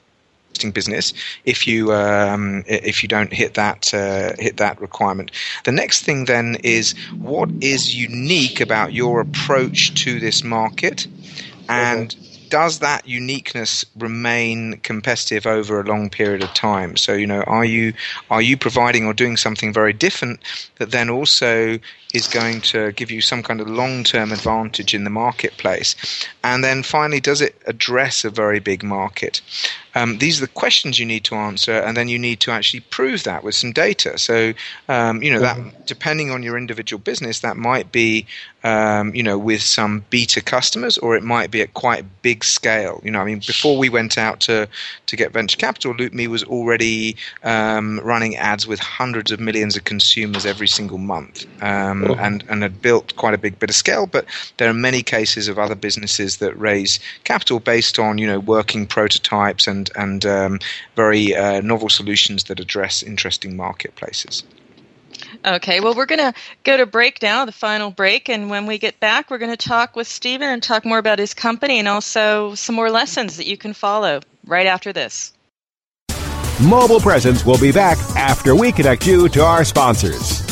business 0.70 1.12
if 1.44 1.66
you 1.66 1.92
um, 1.92 2.64
if 2.66 3.02
you 3.02 3.08
don't 3.08 3.32
hit 3.32 3.54
that 3.54 3.92
uh, 3.94 4.32
hit 4.38 4.56
that 4.58 4.80
requirement. 4.80 5.30
The 5.64 5.72
next 5.72 6.02
thing 6.02 6.26
then 6.26 6.56
is 6.62 6.94
what 7.18 7.50
is 7.60 7.94
unique 7.94 8.60
about 8.60 8.92
your 8.92 9.20
approach 9.20 9.94
to 10.04 10.20
this 10.20 10.44
market, 10.44 11.06
and 11.68 12.14
does 12.52 12.80
that 12.80 13.08
uniqueness 13.08 13.82
remain 13.96 14.78
competitive 14.80 15.46
over 15.46 15.80
a 15.80 15.84
long 15.84 16.10
period 16.10 16.42
of 16.42 16.52
time? 16.52 16.98
So 16.98 17.14
you 17.14 17.26
know, 17.26 17.42
are 17.44 17.64
you 17.64 17.94
are 18.30 18.42
you 18.42 18.58
providing 18.58 19.06
or 19.06 19.14
doing 19.14 19.38
something 19.38 19.72
very 19.72 19.94
different 19.94 20.40
that 20.76 20.90
then 20.90 21.08
also 21.08 21.78
is 22.12 22.28
going 22.28 22.60
to 22.60 22.92
give 22.92 23.10
you 23.10 23.20
some 23.20 23.42
kind 23.42 23.60
of 23.60 23.68
long 23.68 24.04
term 24.04 24.32
advantage 24.32 24.94
in 24.94 25.04
the 25.04 25.10
marketplace? 25.10 25.96
And 26.44 26.62
then 26.62 26.82
finally, 26.82 27.20
does 27.20 27.40
it 27.40 27.56
address 27.66 28.24
a 28.24 28.30
very 28.30 28.60
big 28.60 28.82
market? 28.82 29.40
Um, 29.94 30.18
these 30.18 30.38
are 30.38 30.46
the 30.46 30.52
questions 30.52 30.98
you 30.98 31.06
need 31.06 31.24
to 31.24 31.34
answer, 31.34 31.72
and 31.72 31.96
then 31.96 32.08
you 32.08 32.18
need 32.18 32.40
to 32.40 32.50
actually 32.50 32.80
prove 32.80 33.24
that 33.24 33.44
with 33.44 33.54
some 33.54 33.72
data. 33.72 34.18
So, 34.18 34.54
um, 34.88 35.22
you 35.22 35.30
know, 35.30 35.40
that 35.40 35.86
depending 35.86 36.30
on 36.30 36.42
your 36.42 36.56
individual 36.56 36.98
business, 36.98 37.40
that 37.40 37.56
might 37.56 37.92
be, 37.92 38.26
um, 38.64 39.14
you 39.14 39.22
know, 39.22 39.38
with 39.38 39.60
some 39.60 40.04
beta 40.08 40.40
customers, 40.40 40.96
or 40.98 41.14
it 41.14 41.22
might 41.22 41.50
be 41.50 41.60
at 41.60 41.74
quite 41.74 42.04
big 42.22 42.42
scale. 42.42 43.00
You 43.04 43.10
know, 43.10 43.20
I 43.20 43.24
mean, 43.24 43.40
before 43.46 43.76
we 43.76 43.90
went 43.90 44.16
out 44.16 44.40
to 44.40 44.66
to 45.06 45.16
get 45.16 45.32
venture 45.32 45.58
capital, 45.58 45.92
LoopMe 45.92 46.26
was 46.26 46.42
already 46.44 47.16
um, 47.44 48.00
running 48.02 48.36
ads 48.36 48.66
with 48.66 48.80
hundreds 48.80 49.30
of 49.30 49.40
millions 49.40 49.76
of 49.76 49.84
consumers 49.84 50.46
every 50.46 50.68
single 50.68 50.98
month, 50.98 51.44
um, 51.62 52.01
oh. 52.10 52.14
and 52.14 52.44
and 52.48 52.62
had 52.62 52.82
built 52.82 53.14
quite 53.16 53.34
a 53.34 53.38
big 53.38 53.58
bit 53.58 53.70
of 53.70 53.76
scale. 53.76 54.06
But 54.06 54.26
there 54.56 54.68
are 54.68 54.74
many 54.74 55.02
cases 55.02 55.48
of 55.48 55.58
other 55.58 55.74
businesses 55.74 56.38
that 56.38 56.58
raise 56.58 56.98
capital 57.24 57.60
based 57.60 57.98
on 57.98 58.18
you 58.18 58.26
know 58.26 58.40
working 58.40 58.86
prototypes 58.86 59.66
and 59.66 59.90
and 59.96 60.24
um, 60.26 60.58
very 60.96 61.34
uh, 61.34 61.60
novel 61.60 61.88
solutions 61.88 62.44
that 62.44 62.60
address 62.60 63.02
interesting 63.02 63.56
marketplaces. 63.56 64.42
Okay, 65.44 65.80
well, 65.80 65.94
we're 65.94 66.06
going 66.06 66.32
to 66.32 66.32
go 66.64 66.76
to 66.76 66.86
break 66.86 67.20
now, 67.22 67.44
the 67.44 67.52
final 67.52 67.90
break, 67.90 68.28
and 68.28 68.48
when 68.48 68.66
we 68.66 68.78
get 68.78 68.98
back, 69.00 69.30
we're 69.30 69.38
going 69.38 69.54
to 69.54 69.68
talk 69.68 69.96
with 69.96 70.06
Stephen 70.06 70.48
and 70.48 70.62
talk 70.62 70.84
more 70.84 70.98
about 70.98 71.18
his 71.18 71.34
company 71.34 71.78
and 71.78 71.88
also 71.88 72.54
some 72.54 72.74
more 72.74 72.90
lessons 72.90 73.36
that 73.36 73.46
you 73.46 73.56
can 73.56 73.72
follow 73.72 74.20
right 74.46 74.66
after 74.66 74.92
this. 74.92 75.32
Mobile 76.62 77.00
Presence 77.00 77.44
will 77.44 77.58
be 77.58 77.72
back 77.72 77.98
after 78.16 78.54
we 78.54 78.70
connect 78.70 79.06
you 79.06 79.28
to 79.30 79.42
our 79.42 79.64
sponsors. 79.64 80.51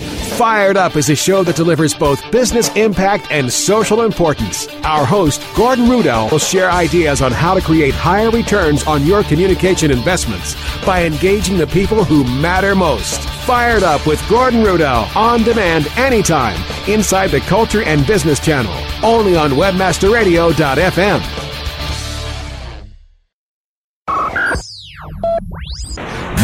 Fired 0.37 0.77
Up 0.77 0.95
is 0.95 1.09
a 1.09 1.15
show 1.15 1.43
that 1.43 1.55
delivers 1.55 1.93
both 1.93 2.31
business 2.31 2.73
impact 2.75 3.27
and 3.29 3.51
social 3.51 4.01
importance. 4.01 4.67
Our 4.83 5.05
host, 5.05 5.41
Gordon 5.55 5.85
Rudell, 5.85 6.31
will 6.31 6.39
share 6.39 6.71
ideas 6.71 7.21
on 7.21 7.31
how 7.31 7.53
to 7.53 7.61
create 7.61 7.93
higher 7.93 8.31
returns 8.31 8.83
on 8.87 9.05
your 9.05 9.23
communication 9.23 9.91
investments 9.91 10.55
by 10.85 11.03
engaging 11.03 11.57
the 11.57 11.67
people 11.67 12.03
who 12.03 12.23
matter 12.41 12.75
most. 12.75 13.19
Fired 13.45 13.83
Up 13.83 14.07
with 14.07 14.25
Gordon 14.29 14.63
Rudell 14.63 15.13
on 15.15 15.43
demand 15.43 15.87
anytime 15.97 16.57
inside 16.89 17.27
the 17.27 17.41
Culture 17.41 17.83
and 17.83 18.07
Business 18.07 18.39
Channel, 18.39 18.73
only 19.03 19.35
on 19.35 19.51
WebmasterRadio.fm. 19.51 21.21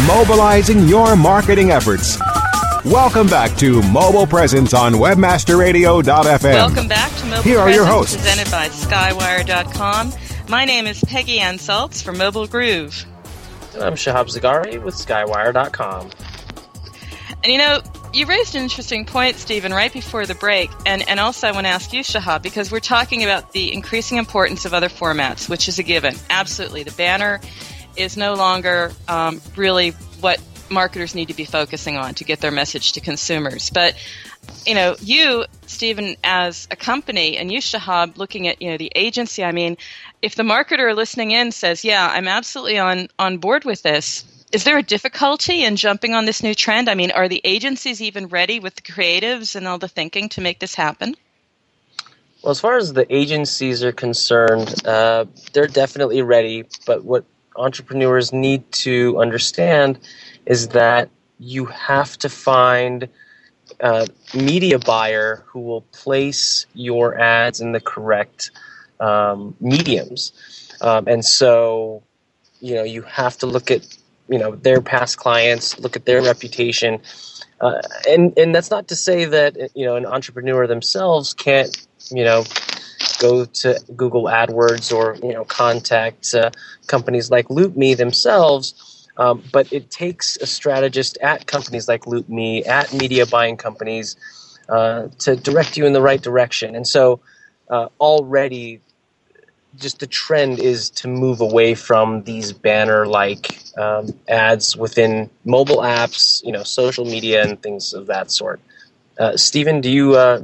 Mobilizing 0.06 0.86
your 0.88 1.16
marketing 1.16 1.70
efforts. 1.70 2.18
Welcome 2.84 3.26
back 3.26 3.56
to 3.58 3.82
Mobile 3.90 4.26
Presence 4.26 4.72
on 4.72 4.92
WebmasterRadio.fm. 4.94 6.42
Welcome 6.42 6.86
back 6.86 7.12
to 7.18 7.26
Mobile 7.26 7.42
Here 7.42 7.58
are 7.58 7.70
your 7.70 7.84
hosts. 7.84 8.16
presented 8.16 8.50
by 8.52 8.68
Skywire.com. 8.68 10.12
My 10.48 10.64
name 10.64 10.86
is 10.86 11.02
Peggy 11.04 11.40
Ann 11.40 11.58
Salz 11.58 12.02
for 12.02 12.12
Mobile 12.12 12.46
Groove. 12.46 13.04
I'm 13.80 13.94
Shahab 13.94 14.26
Zargari 14.26 14.80
with 14.82 14.94
Skywire.com. 14.94 16.10
And 17.42 17.52
you 17.52 17.58
know, 17.58 17.80
you 18.12 18.26
raised 18.26 18.54
an 18.54 18.62
interesting 18.62 19.04
point, 19.04 19.36
Stephen, 19.36 19.72
right 19.72 19.92
before 19.92 20.24
the 20.24 20.36
break. 20.36 20.70
And, 20.86 21.06
and 21.08 21.18
also, 21.18 21.48
I 21.48 21.52
want 21.52 21.66
to 21.66 21.70
ask 21.70 21.92
you, 21.92 22.02
Shahab, 22.02 22.42
because 22.42 22.70
we're 22.70 22.80
talking 22.80 23.24
about 23.24 23.52
the 23.52 23.72
increasing 23.72 24.18
importance 24.18 24.64
of 24.64 24.72
other 24.72 24.88
formats, 24.88 25.48
which 25.48 25.68
is 25.68 25.78
a 25.78 25.82
given. 25.82 26.14
Absolutely. 26.30 26.84
The 26.84 26.92
banner 26.92 27.40
is 27.96 28.16
no 28.16 28.34
longer 28.34 28.92
um, 29.08 29.40
really 29.56 29.90
what 30.20 30.40
marketers 30.70 31.14
need 31.14 31.28
to 31.28 31.34
be 31.34 31.44
focusing 31.44 31.96
on 31.96 32.14
to 32.14 32.24
get 32.24 32.40
their 32.40 32.50
message 32.50 32.92
to 32.92 33.00
consumers. 33.00 33.70
But 33.70 33.94
you 34.66 34.74
know, 34.74 34.96
you, 35.00 35.44
Stephen, 35.66 36.16
as 36.24 36.68
a 36.70 36.76
company, 36.76 37.36
and 37.36 37.50
you, 37.52 37.60
Shahab, 37.60 38.16
looking 38.16 38.48
at 38.48 38.62
you 38.62 38.70
know 38.70 38.78
the 38.78 38.92
agency. 38.94 39.44
I 39.44 39.52
mean, 39.52 39.76
if 40.22 40.34
the 40.34 40.42
marketer 40.42 40.94
listening 40.94 41.30
in 41.30 41.52
says, 41.52 41.84
"Yeah, 41.84 42.08
I'm 42.10 42.28
absolutely 42.28 42.78
on 42.78 43.08
on 43.18 43.38
board 43.38 43.64
with 43.64 43.82
this," 43.82 44.24
is 44.52 44.64
there 44.64 44.78
a 44.78 44.82
difficulty 44.82 45.64
in 45.64 45.76
jumping 45.76 46.14
on 46.14 46.24
this 46.24 46.42
new 46.42 46.54
trend? 46.54 46.88
I 46.88 46.94
mean, 46.94 47.10
are 47.10 47.28
the 47.28 47.40
agencies 47.44 48.00
even 48.00 48.28
ready 48.28 48.60
with 48.60 48.76
the 48.76 48.82
creatives 48.82 49.54
and 49.54 49.66
all 49.68 49.78
the 49.78 49.88
thinking 49.88 50.28
to 50.30 50.40
make 50.40 50.58
this 50.58 50.74
happen? 50.74 51.14
Well, 52.42 52.52
as 52.52 52.60
far 52.60 52.76
as 52.76 52.92
the 52.92 53.12
agencies 53.14 53.82
are 53.82 53.92
concerned, 53.92 54.86
uh, 54.86 55.26
they're 55.52 55.66
definitely 55.66 56.22
ready. 56.22 56.64
But 56.86 57.04
what 57.04 57.24
entrepreneurs 57.56 58.32
need 58.32 58.70
to 58.72 59.20
understand 59.20 59.98
is 60.48 60.68
that 60.68 61.10
you 61.38 61.66
have 61.66 62.16
to 62.18 62.28
find 62.28 63.08
a 63.80 64.08
media 64.34 64.78
buyer 64.78 65.44
who 65.46 65.60
will 65.60 65.82
place 65.92 66.66
your 66.74 67.16
ads 67.18 67.60
in 67.60 67.72
the 67.72 67.80
correct 67.80 68.50
um, 68.98 69.54
mediums. 69.60 70.32
Um, 70.80 71.06
and 71.06 71.24
so, 71.24 72.02
you 72.60 72.74
know, 72.74 72.82
you 72.82 73.02
have 73.02 73.36
to 73.38 73.46
look 73.46 73.70
at, 73.70 73.86
you 74.28 74.38
know, 74.38 74.56
their 74.56 74.80
past 74.80 75.18
clients, 75.18 75.78
look 75.78 75.96
at 75.96 76.06
their 76.06 76.22
reputation. 76.22 77.00
Uh, 77.60 77.80
and, 78.08 78.36
and 78.38 78.54
that's 78.54 78.70
not 78.70 78.88
to 78.88 78.96
say 78.96 79.26
that, 79.26 79.56
you 79.76 79.84
know, 79.84 79.96
an 79.96 80.06
entrepreneur 80.06 80.66
themselves 80.66 81.34
can't, 81.34 81.86
you 82.10 82.24
know, 82.24 82.44
go 83.20 83.44
to 83.44 83.78
Google 83.94 84.24
AdWords 84.24 84.92
or, 84.96 85.16
you 85.22 85.34
know, 85.34 85.44
contact 85.44 86.34
uh, 86.34 86.50
companies 86.86 87.30
like 87.30 87.48
LoopMe 87.48 87.96
themselves. 87.96 88.87
Um, 89.18 89.42
but 89.52 89.72
it 89.72 89.90
takes 89.90 90.36
a 90.36 90.46
strategist 90.46 91.18
at 91.20 91.46
companies 91.46 91.88
like 91.88 92.02
LoopMe, 92.04 92.66
at 92.66 92.92
media 92.94 93.26
buying 93.26 93.56
companies, 93.56 94.16
uh, 94.68 95.08
to 95.18 95.34
direct 95.34 95.76
you 95.76 95.86
in 95.86 95.92
the 95.92 96.00
right 96.00 96.22
direction. 96.22 96.76
And 96.76 96.86
so 96.86 97.20
uh, 97.68 97.88
already, 98.00 98.80
just 99.76 99.98
the 99.98 100.06
trend 100.06 100.60
is 100.60 100.90
to 100.90 101.08
move 101.08 101.40
away 101.40 101.74
from 101.74 102.22
these 102.22 102.52
banner-like 102.52 103.58
um, 103.76 104.18
ads 104.28 104.76
within 104.76 105.30
mobile 105.44 105.78
apps, 105.78 106.44
you 106.44 106.52
know, 106.52 106.62
social 106.62 107.04
media, 107.04 107.42
and 107.42 107.60
things 107.60 107.92
of 107.92 108.06
that 108.06 108.30
sort. 108.30 108.60
Uh, 109.18 109.36
Stephen, 109.36 109.80
do 109.80 109.90
you 109.90 110.16
uh, 110.16 110.40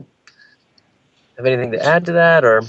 have 1.36 1.46
anything 1.46 1.72
to 1.72 1.84
add 1.84 2.06
to 2.06 2.12
that, 2.12 2.44
or? 2.44 2.62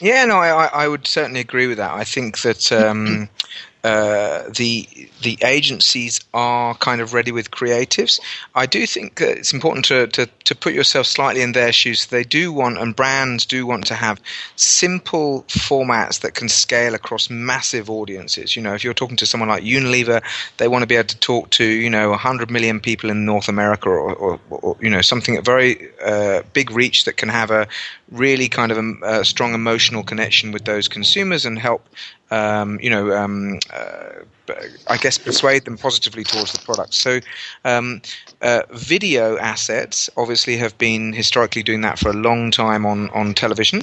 Yeah, 0.00 0.24
no, 0.24 0.36
I, 0.36 0.66
I 0.66 0.88
would 0.88 1.06
certainly 1.06 1.40
agree 1.40 1.66
with 1.66 1.78
that. 1.78 1.92
I 1.92 2.04
think 2.04 2.40
that 2.42 2.72
um, 2.72 3.28
uh, 3.82 4.42
the 4.56 4.86
the 5.22 5.38
agencies 5.42 6.20
are 6.34 6.74
kind 6.76 7.00
of 7.00 7.14
ready 7.14 7.32
with 7.32 7.50
creatives. 7.50 8.20
I 8.54 8.66
do 8.66 8.86
think 8.86 9.16
that 9.16 9.38
it's 9.38 9.52
important 9.52 9.84
to, 9.86 10.06
to, 10.08 10.26
to 10.44 10.54
put 10.54 10.72
yourself 10.72 11.06
slightly 11.06 11.42
in 11.42 11.52
their 11.52 11.72
shoes. 11.72 12.06
They 12.06 12.24
do 12.24 12.52
want, 12.52 12.78
and 12.78 12.96
brands 12.96 13.44
do 13.44 13.66
want 13.66 13.86
to 13.88 13.94
have 13.94 14.20
simple 14.56 15.44
formats 15.48 16.20
that 16.20 16.34
can 16.34 16.48
scale 16.48 16.94
across 16.94 17.28
massive 17.30 17.90
audiences. 17.90 18.56
You 18.56 18.62
know, 18.62 18.74
if 18.74 18.82
you're 18.84 18.94
talking 18.94 19.16
to 19.16 19.26
someone 19.26 19.48
like 19.48 19.62
Unilever, 19.62 20.22
they 20.58 20.68
want 20.68 20.82
to 20.82 20.86
be 20.86 20.96
able 20.96 21.08
to 21.08 21.18
talk 21.18 21.50
to 21.50 21.64
you 21.64 21.90
know 21.90 22.10
100 22.10 22.50
million 22.50 22.80
people 22.80 23.10
in 23.10 23.24
North 23.24 23.48
America, 23.48 23.88
or, 23.88 24.14
or, 24.14 24.40
or 24.50 24.76
you 24.80 24.90
know 24.90 25.02
something 25.02 25.36
at 25.36 25.44
very 25.44 25.88
uh, 26.04 26.42
big 26.52 26.70
reach 26.70 27.04
that 27.04 27.16
can 27.16 27.28
have 27.28 27.50
a 27.50 27.66
really 28.10 28.48
kind 28.48 28.72
of 28.72 28.78
a, 28.78 29.20
a 29.20 29.24
strong 29.24 29.54
emotional 29.54 30.02
connection 30.02 30.52
with 30.52 30.64
those 30.64 30.88
consumers 30.88 31.46
and 31.46 31.58
help 31.58 31.86
um, 32.30 32.78
you 32.80 32.90
know, 32.90 33.12
um, 33.16 33.58
uh, 33.72 34.24
I 34.88 34.96
guess 34.96 35.18
persuade 35.18 35.64
them 35.64 35.76
positively 35.76 36.24
towards 36.24 36.52
the 36.52 36.58
product. 36.58 36.94
So, 36.94 37.20
um, 37.64 38.02
uh, 38.42 38.62
video 38.72 39.36
assets 39.38 40.08
obviously 40.16 40.56
have 40.56 40.76
been 40.78 41.12
historically 41.12 41.62
doing 41.62 41.82
that 41.82 41.98
for 41.98 42.10
a 42.10 42.14
long 42.14 42.50
time 42.50 42.86
on 42.86 43.10
on 43.10 43.34
television, 43.34 43.82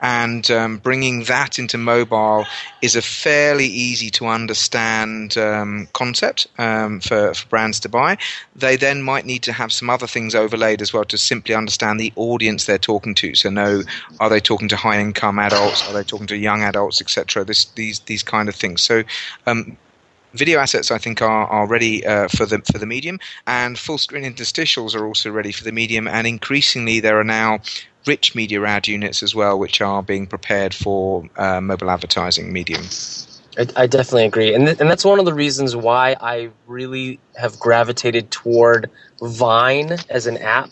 and 0.00 0.50
um, 0.50 0.78
bringing 0.78 1.24
that 1.24 1.58
into 1.58 1.76
mobile 1.76 2.46
is 2.82 2.96
a 2.96 3.02
fairly 3.02 3.66
easy 3.66 4.10
to 4.10 4.26
understand 4.26 5.36
um, 5.36 5.88
concept 5.92 6.46
um, 6.58 7.00
for, 7.00 7.34
for 7.34 7.48
brands 7.48 7.80
to 7.80 7.88
buy. 7.88 8.16
They 8.54 8.76
then 8.76 9.02
might 9.02 9.26
need 9.26 9.42
to 9.42 9.52
have 9.52 9.72
some 9.72 9.90
other 9.90 10.06
things 10.06 10.34
overlaid 10.34 10.80
as 10.80 10.92
well 10.92 11.04
to 11.04 11.18
simply 11.18 11.54
understand 11.54 11.98
the 11.98 12.12
audience 12.16 12.64
they're 12.64 12.78
talking 12.78 13.14
to. 13.16 13.34
So, 13.34 13.50
know 13.50 13.82
are 14.20 14.30
they 14.30 14.40
talking 14.40 14.68
to 14.68 14.76
high 14.76 15.00
income 15.00 15.38
adults? 15.38 15.86
Are 15.88 15.92
they 15.92 16.04
talking 16.04 16.26
to 16.28 16.36
young 16.36 16.62
adults, 16.62 17.00
etc. 17.00 17.44
These 17.44 18.00
these 18.00 18.22
kind 18.22 18.48
of 18.48 18.54
things. 18.54 18.82
So. 18.82 19.02
Um, 19.46 19.76
video 20.34 20.58
assets, 20.60 20.90
I 20.90 20.98
think, 20.98 21.22
are, 21.22 21.46
are 21.46 21.66
ready 21.66 22.04
uh, 22.06 22.28
for 22.28 22.46
the 22.46 22.60
for 22.70 22.78
the 22.78 22.86
medium, 22.86 23.18
and 23.46 23.78
full 23.78 23.98
screen 23.98 24.24
interstitials 24.24 24.94
are 24.94 25.06
also 25.06 25.30
ready 25.30 25.52
for 25.52 25.64
the 25.64 25.72
medium. 25.72 26.08
And 26.08 26.26
increasingly, 26.26 27.00
there 27.00 27.18
are 27.18 27.24
now 27.24 27.60
rich 28.06 28.34
media 28.34 28.62
ad 28.64 28.88
units 28.88 29.22
as 29.22 29.34
well, 29.34 29.58
which 29.58 29.80
are 29.80 30.02
being 30.02 30.26
prepared 30.26 30.74
for 30.74 31.24
uh, 31.36 31.60
mobile 31.60 31.90
advertising 31.90 32.52
medium. 32.52 32.82
I, 33.58 33.66
I 33.76 33.86
definitely 33.86 34.26
agree, 34.26 34.54
and 34.54 34.66
th- 34.66 34.80
and 34.80 34.90
that's 34.90 35.04
one 35.04 35.18
of 35.18 35.24
the 35.24 35.34
reasons 35.34 35.76
why 35.76 36.16
I 36.20 36.50
really 36.66 37.20
have 37.36 37.58
gravitated 37.58 38.30
toward 38.30 38.90
Vine 39.22 40.04
as 40.10 40.26
an 40.26 40.38
app. 40.38 40.70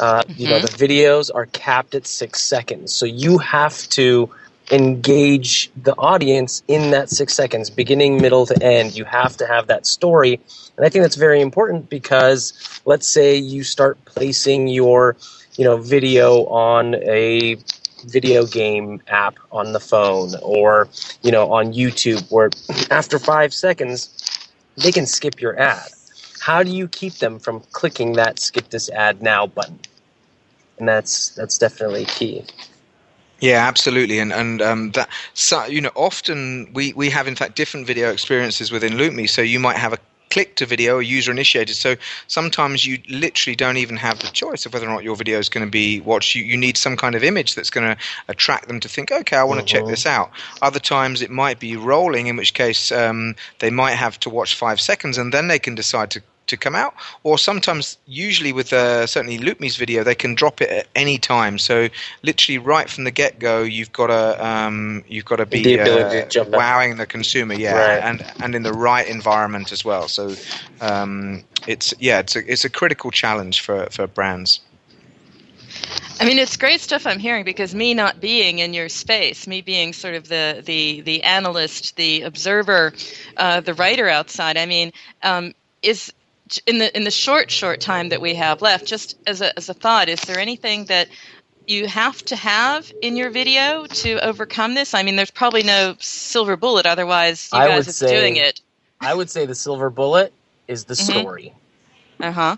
Uh, 0.00 0.22
You 0.36 0.48
know, 0.48 0.58
Mhm. 0.58 0.62
the 0.62 0.68
videos 0.86 1.30
are 1.34 1.46
capped 1.46 1.94
at 1.94 2.06
six 2.06 2.42
seconds, 2.42 2.94
so 2.94 3.06
you 3.06 3.38
have 3.38 3.88
to 3.90 4.30
engage 4.70 5.70
the 5.82 5.94
audience 5.96 6.62
in 6.68 6.90
that 6.92 7.10
six 7.10 7.34
seconds, 7.34 7.70
beginning, 7.70 8.20
middle 8.20 8.46
to 8.46 8.62
end. 8.62 8.96
You 8.96 9.04
have 9.04 9.36
to 9.38 9.46
have 9.46 9.66
that 9.66 9.86
story, 9.86 10.40
and 10.76 10.86
I 10.86 10.88
think 10.88 11.02
that's 11.02 11.16
very 11.16 11.40
important 11.40 11.90
because 11.90 12.80
let's 12.84 13.06
say 13.06 13.36
you 13.36 13.64
start 13.64 14.02
placing 14.04 14.68
your, 14.68 15.16
you 15.56 15.64
know, 15.64 15.76
video 15.76 16.46
on 16.46 16.94
a 16.96 17.56
video 18.06 18.46
game 18.46 19.02
app 19.08 19.38
on 19.52 19.72
the 19.72 19.80
phone 19.80 20.30
or 20.42 20.88
you 21.22 21.30
know 21.30 21.52
on 21.52 21.72
YouTube 21.72 22.30
where 22.30 22.50
after 22.90 23.18
5 23.18 23.52
seconds 23.52 24.08
they 24.76 24.92
can 24.92 25.06
skip 25.06 25.40
your 25.40 25.58
ad. 25.58 25.88
How 26.40 26.62
do 26.62 26.70
you 26.70 26.88
keep 26.88 27.14
them 27.14 27.38
from 27.38 27.60
clicking 27.72 28.14
that 28.14 28.38
skip 28.38 28.70
this 28.70 28.88
ad 28.88 29.22
now 29.22 29.46
button? 29.46 29.78
And 30.78 30.88
that's 30.88 31.30
that's 31.30 31.58
definitely 31.58 32.06
key. 32.06 32.44
Yeah, 33.40 33.66
absolutely, 33.66 34.18
and 34.18 34.32
and 34.32 34.60
um, 34.60 34.90
that 34.92 35.08
so 35.34 35.64
you 35.64 35.80
know 35.80 35.92
often 35.94 36.70
we 36.74 36.92
we 36.92 37.08
have 37.10 37.26
in 37.26 37.34
fact 37.34 37.56
different 37.56 37.86
video 37.86 38.10
experiences 38.10 38.70
within 38.70 38.92
LoopMe. 38.94 39.28
So 39.28 39.40
you 39.40 39.58
might 39.58 39.76
have 39.76 39.94
a 39.94 39.98
click 40.30 40.56
to 40.56 40.66
video 40.66 40.96
or 40.96 41.02
user 41.02 41.30
initiated. 41.30 41.76
So 41.76 41.96
sometimes 42.28 42.86
you 42.86 42.98
literally 43.08 43.56
don't 43.56 43.76
even 43.76 43.96
have 43.96 44.20
the 44.20 44.28
choice 44.28 44.64
of 44.64 44.72
whether 44.72 44.86
or 44.86 44.92
not 44.92 45.02
your 45.02 45.16
video 45.16 45.38
is 45.38 45.48
going 45.48 45.66
to 45.66 45.70
be 45.70 46.00
watched. 46.00 46.34
You, 46.34 46.44
you 46.44 46.56
need 46.56 46.76
some 46.76 46.96
kind 46.96 47.14
of 47.14 47.24
image 47.24 47.54
that's 47.54 47.70
going 47.70 47.86
to 47.86 48.00
attract 48.28 48.68
them 48.68 48.80
to 48.80 48.88
think, 48.88 49.10
okay, 49.10 49.36
I 49.36 49.44
want 49.44 49.60
to 49.60 49.66
check 49.66 49.84
this 49.86 50.06
out. 50.06 50.30
Other 50.62 50.78
times 50.78 51.20
it 51.20 51.30
might 51.30 51.58
be 51.58 51.76
rolling, 51.76 52.28
in 52.28 52.36
which 52.36 52.54
case 52.54 52.92
um, 52.92 53.34
they 53.58 53.70
might 53.70 53.94
have 53.96 54.20
to 54.20 54.30
watch 54.30 54.54
five 54.54 54.80
seconds 54.80 55.18
and 55.18 55.34
then 55.34 55.48
they 55.48 55.58
can 55.58 55.74
decide 55.74 56.10
to 56.12 56.22
to 56.50 56.56
come 56.56 56.74
out 56.76 56.94
or 57.24 57.38
sometimes 57.38 57.98
usually 58.06 58.52
with 58.52 58.72
uh, 58.72 59.06
certainly 59.06 59.38
LoopMe's 59.38 59.76
video 59.76 60.04
they 60.04 60.14
can 60.14 60.34
drop 60.34 60.60
it 60.60 60.70
at 60.70 60.86
any 60.94 61.18
time 61.18 61.58
so 61.58 61.88
literally 62.22 62.58
right 62.58 62.88
from 62.90 63.04
the 63.04 63.10
get-go 63.10 63.62
you've 63.62 63.92
got 63.92 64.08
to 64.08 64.46
um, 64.46 65.02
you've 65.08 65.24
got 65.24 65.36
to 65.36 65.46
be 65.46 65.62
The 65.64 65.74
ability 65.76 66.20
uh, 66.20 66.22
to 66.22 66.28
jump 66.28 66.54
out. 66.54 66.58
wowing 66.58 66.96
the 66.96 67.06
consumer 67.06 67.54
yeah 67.54 67.74
Right. 67.74 68.02
and 68.02 68.22
and 68.40 68.54
in 68.54 68.62
the 68.62 68.72
right 68.72 69.08
environment 69.08 69.72
as 69.72 69.84
well 69.84 70.08
so 70.08 70.34
um, 70.80 71.44
it's 71.66 71.94
yeah 71.98 72.18
it's 72.20 72.36
a, 72.36 72.52
it's 72.52 72.64
a 72.64 72.70
critical 72.70 73.10
challenge 73.10 73.60
for 73.60 73.86
for 73.90 74.06
brands 74.06 74.60
I 76.20 76.26
mean, 76.26 76.38
it's 76.38 76.56
great 76.58 76.80
stuff 76.82 77.06
I'm 77.06 77.18
hearing 77.18 77.44
because 77.44 77.74
me 77.74 77.94
not 77.94 78.20
being 78.20 78.58
in 78.58 78.74
your 78.74 78.90
space, 78.90 79.46
me 79.46 79.62
being 79.62 79.94
sort 79.94 80.14
of 80.14 80.28
the 80.28 80.62
the 80.64 81.00
the 81.00 81.22
analyst, 81.22 81.96
the 81.96 82.22
observer, 82.22 82.92
uh, 83.38 83.60
the 83.60 83.72
writer 83.74 84.06
outside. 84.08 84.58
I 84.58 84.66
mean, 84.66 84.92
um, 85.22 85.54
is 85.82 86.12
in 86.66 86.78
the 86.78 86.94
in 86.96 87.04
the 87.04 87.10
short 87.10 87.50
short 87.50 87.80
time 87.80 88.08
that 88.10 88.20
we 88.20 88.34
have 88.34 88.62
left, 88.62 88.86
just 88.86 89.16
as 89.26 89.40
a 89.40 89.56
as 89.56 89.68
a 89.68 89.74
thought, 89.74 90.08
is 90.08 90.20
there 90.22 90.38
anything 90.38 90.84
that 90.86 91.08
you 91.66 91.86
have 91.86 92.24
to 92.26 92.36
have 92.36 92.92
in 93.02 93.16
your 93.16 93.30
video 93.30 93.86
to 93.86 94.24
overcome 94.26 94.74
this? 94.74 94.94
I 94.94 95.02
mean, 95.02 95.16
there's 95.16 95.30
probably 95.30 95.62
no 95.62 95.94
silver 96.00 96.56
bullet, 96.56 96.86
otherwise 96.86 97.50
you 97.52 97.58
I 97.58 97.68
guys 97.68 97.86
would 97.86 97.88
are 97.88 97.92
say 97.92 98.20
doing 98.20 98.36
it. 98.36 98.60
I 99.00 99.14
would 99.14 99.30
say 99.30 99.46
the 99.46 99.54
silver 99.54 99.90
bullet 99.90 100.32
is 100.68 100.84
the 100.84 100.94
Mhm. 100.94 101.04
story. 101.04 101.52
Uh 102.20 102.32
huh. 102.32 102.56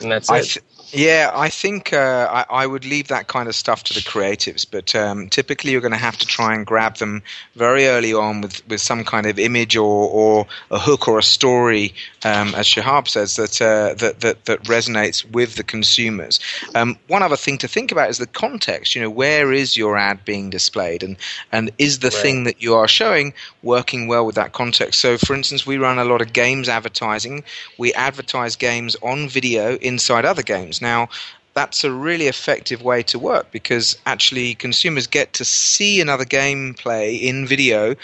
And 0.00 0.10
that's 0.10 0.30
I 0.30 0.40
it. 0.40 0.44
th- 0.44 0.64
yeah, 0.92 1.30
I 1.34 1.48
think 1.48 1.92
uh, 1.92 2.44
I, 2.48 2.62
I 2.62 2.66
would 2.66 2.84
leave 2.84 3.08
that 3.08 3.26
kind 3.26 3.48
of 3.48 3.54
stuff 3.56 3.82
to 3.84 3.94
the 3.94 4.00
creatives, 4.00 4.64
but 4.70 4.94
um, 4.94 5.28
typically 5.28 5.72
you're 5.72 5.80
going 5.80 5.92
to 5.92 5.98
have 5.98 6.16
to 6.18 6.26
try 6.26 6.54
and 6.54 6.64
grab 6.64 6.98
them 6.98 7.22
very 7.56 7.86
early 7.88 8.14
on 8.14 8.40
with, 8.40 8.66
with 8.68 8.80
some 8.80 9.04
kind 9.04 9.26
of 9.26 9.38
image 9.38 9.76
or, 9.76 10.08
or 10.08 10.46
a 10.70 10.78
hook 10.78 11.08
or 11.08 11.18
a 11.18 11.22
story, 11.22 11.94
um, 12.24 12.54
as 12.54 12.66
Shahab 12.66 13.08
says, 13.08 13.36
that, 13.36 13.60
uh, 13.60 13.94
that, 13.94 14.20
that, 14.20 14.44
that 14.46 14.62
resonates 14.64 15.24
with 15.30 15.56
the 15.56 15.62
consumers. 15.62 16.40
Um, 16.74 16.96
one 17.08 17.22
other 17.22 17.36
thing 17.36 17.58
to 17.58 17.68
think 17.68 17.92
about 17.92 18.10
is 18.10 18.18
the 18.18 18.26
context. 18.26 18.94
You 18.94 19.02
know, 19.02 19.10
where 19.10 19.52
is 19.52 19.76
your 19.76 19.96
ad 19.96 20.24
being 20.24 20.50
displayed, 20.50 21.02
and, 21.02 21.16
and 21.52 21.70
is 21.78 21.98
the 22.00 22.08
Right. 22.08 22.14
thing 22.22 22.44
that 22.44 22.62
you 22.62 22.74
are 22.74 22.88
showing 22.88 23.34
working 23.62 24.08
well 24.08 24.24
with 24.26 24.34
that 24.36 24.52
context? 24.52 25.00
So, 25.00 25.18
for 25.18 25.34
instance, 25.34 25.66
we 25.66 25.76
run 25.78 25.98
a 25.98 26.04
lot 26.04 26.20
of 26.20 26.32
games 26.32 26.68
advertising. 26.68 27.44
We 27.78 27.92
advertise 27.94 28.56
games 28.56 28.96
on 29.02 29.28
video 29.28 29.76
inside 29.76 30.24
other 30.24 30.42
games. 30.42 30.80
Now, 30.80 31.08
that's 31.54 31.84
a 31.84 31.92
really 31.92 32.26
effective 32.26 32.82
way 32.82 33.02
to 33.04 33.18
work 33.18 33.50
because 33.52 33.96
actually 34.06 34.54
consumers 34.56 35.06
get 35.06 35.32
to 35.34 35.44
see 35.44 36.00
another 36.00 36.24
gameplay 36.24 37.20
in 37.22 37.46
video. 37.46 37.94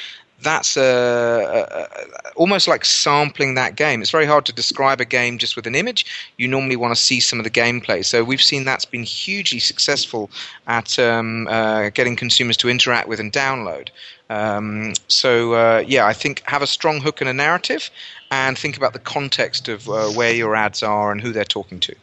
That's 0.43 0.77
a, 0.77 0.81
a, 0.83 1.81
a- 1.81 2.31
almost 2.37 2.69
like 2.69 2.85
sampling 2.85 3.55
that 3.55 3.77
game. 3.77 4.01
It's 4.01 4.11
very 4.11 4.27
hard 4.27 4.47
to 4.47 4.53
describe 4.53 5.01
a 5.01 5.05
game 5.05 5.39
just 5.39 5.57
with 5.57 5.67
an 5.67 5.75
image. 5.75 6.07
You 6.39 6.49
normally 6.49 6.77
want 6.77 6.95
to 6.95 7.01
see 7.01 7.21
some 7.21 7.39
of 7.39 7.45
the 7.45 7.51
gameplay. 7.51 8.05
So 8.05 8.25
we've 8.25 8.43
seen 8.43 8.65
that's 8.65 8.85
been 8.85 9.05
hugely 9.05 9.59
successful 9.59 10.31
at 10.67 10.99
um, 10.99 11.47
uh, 11.49 11.91
getting 11.91 12.17
consumers 12.17 12.57
to 12.59 12.69
interact 12.69 13.09
with 13.09 13.21
and 13.21 13.33
download. 13.33 13.91
Um, 14.31 14.93
so 15.09 15.55
uh, 15.55 15.85
yeah, 15.87 16.07
I 16.07 16.13
think 16.13 16.43
have 16.47 16.63
a 16.63 16.67
strong 16.67 17.01
hook 17.01 17.21
and 17.21 17.29
a 17.29 17.35
narrative, 17.35 17.91
and 18.31 18.57
think 18.57 18.77
about 18.77 18.93
the 18.93 19.01
context 19.01 19.69
of 19.69 19.89
uh, 19.89 20.09
where 20.11 20.33
your 20.33 20.55
ads 20.55 20.83
are 20.83 21.11
and 21.11 21.21
who 21.21 21.33
they're 21.33 21.45
talking 21.45 21.81
to. 21.81 21.95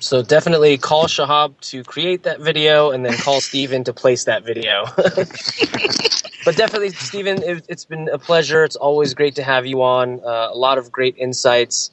So 0.00 0.22
definitely 0.22 0.78
call 0.78 1.06
Shahab 1.06 1.60
to 1.62 1.82
create 1.82 2.22
that 2.22 2.40
video, 2.40 2.90
and 2.92 3.04
then 3.04 3.14
call 3.14 3.40
Stephen 3.50 3.82
to 3.84 3.92
place 3.92 4.24
that 4.24 4.44
video. 4.44 4.84
but 6.48 6.56
definitely, 6.56 6.88
Stephen, 6.88 7.42
it, 7.42 7.66
it's 7.68 7.84
been 7.84 8.08
a 8.08 8.18
pleasure. 8.18 8.64
It's 8.64 8.74
always 8.74 9.12
great 9.12 9.34
to 9.34 9.42
have 9.42 9.66
you 9.66 9.82
on. 9.82 10.18
Uh, 10.24 10.48
a 10.50 10.56
lot 10.56 10.78
of 10.78 10.90
great 10.90 11.14
insights. 11.18 11.90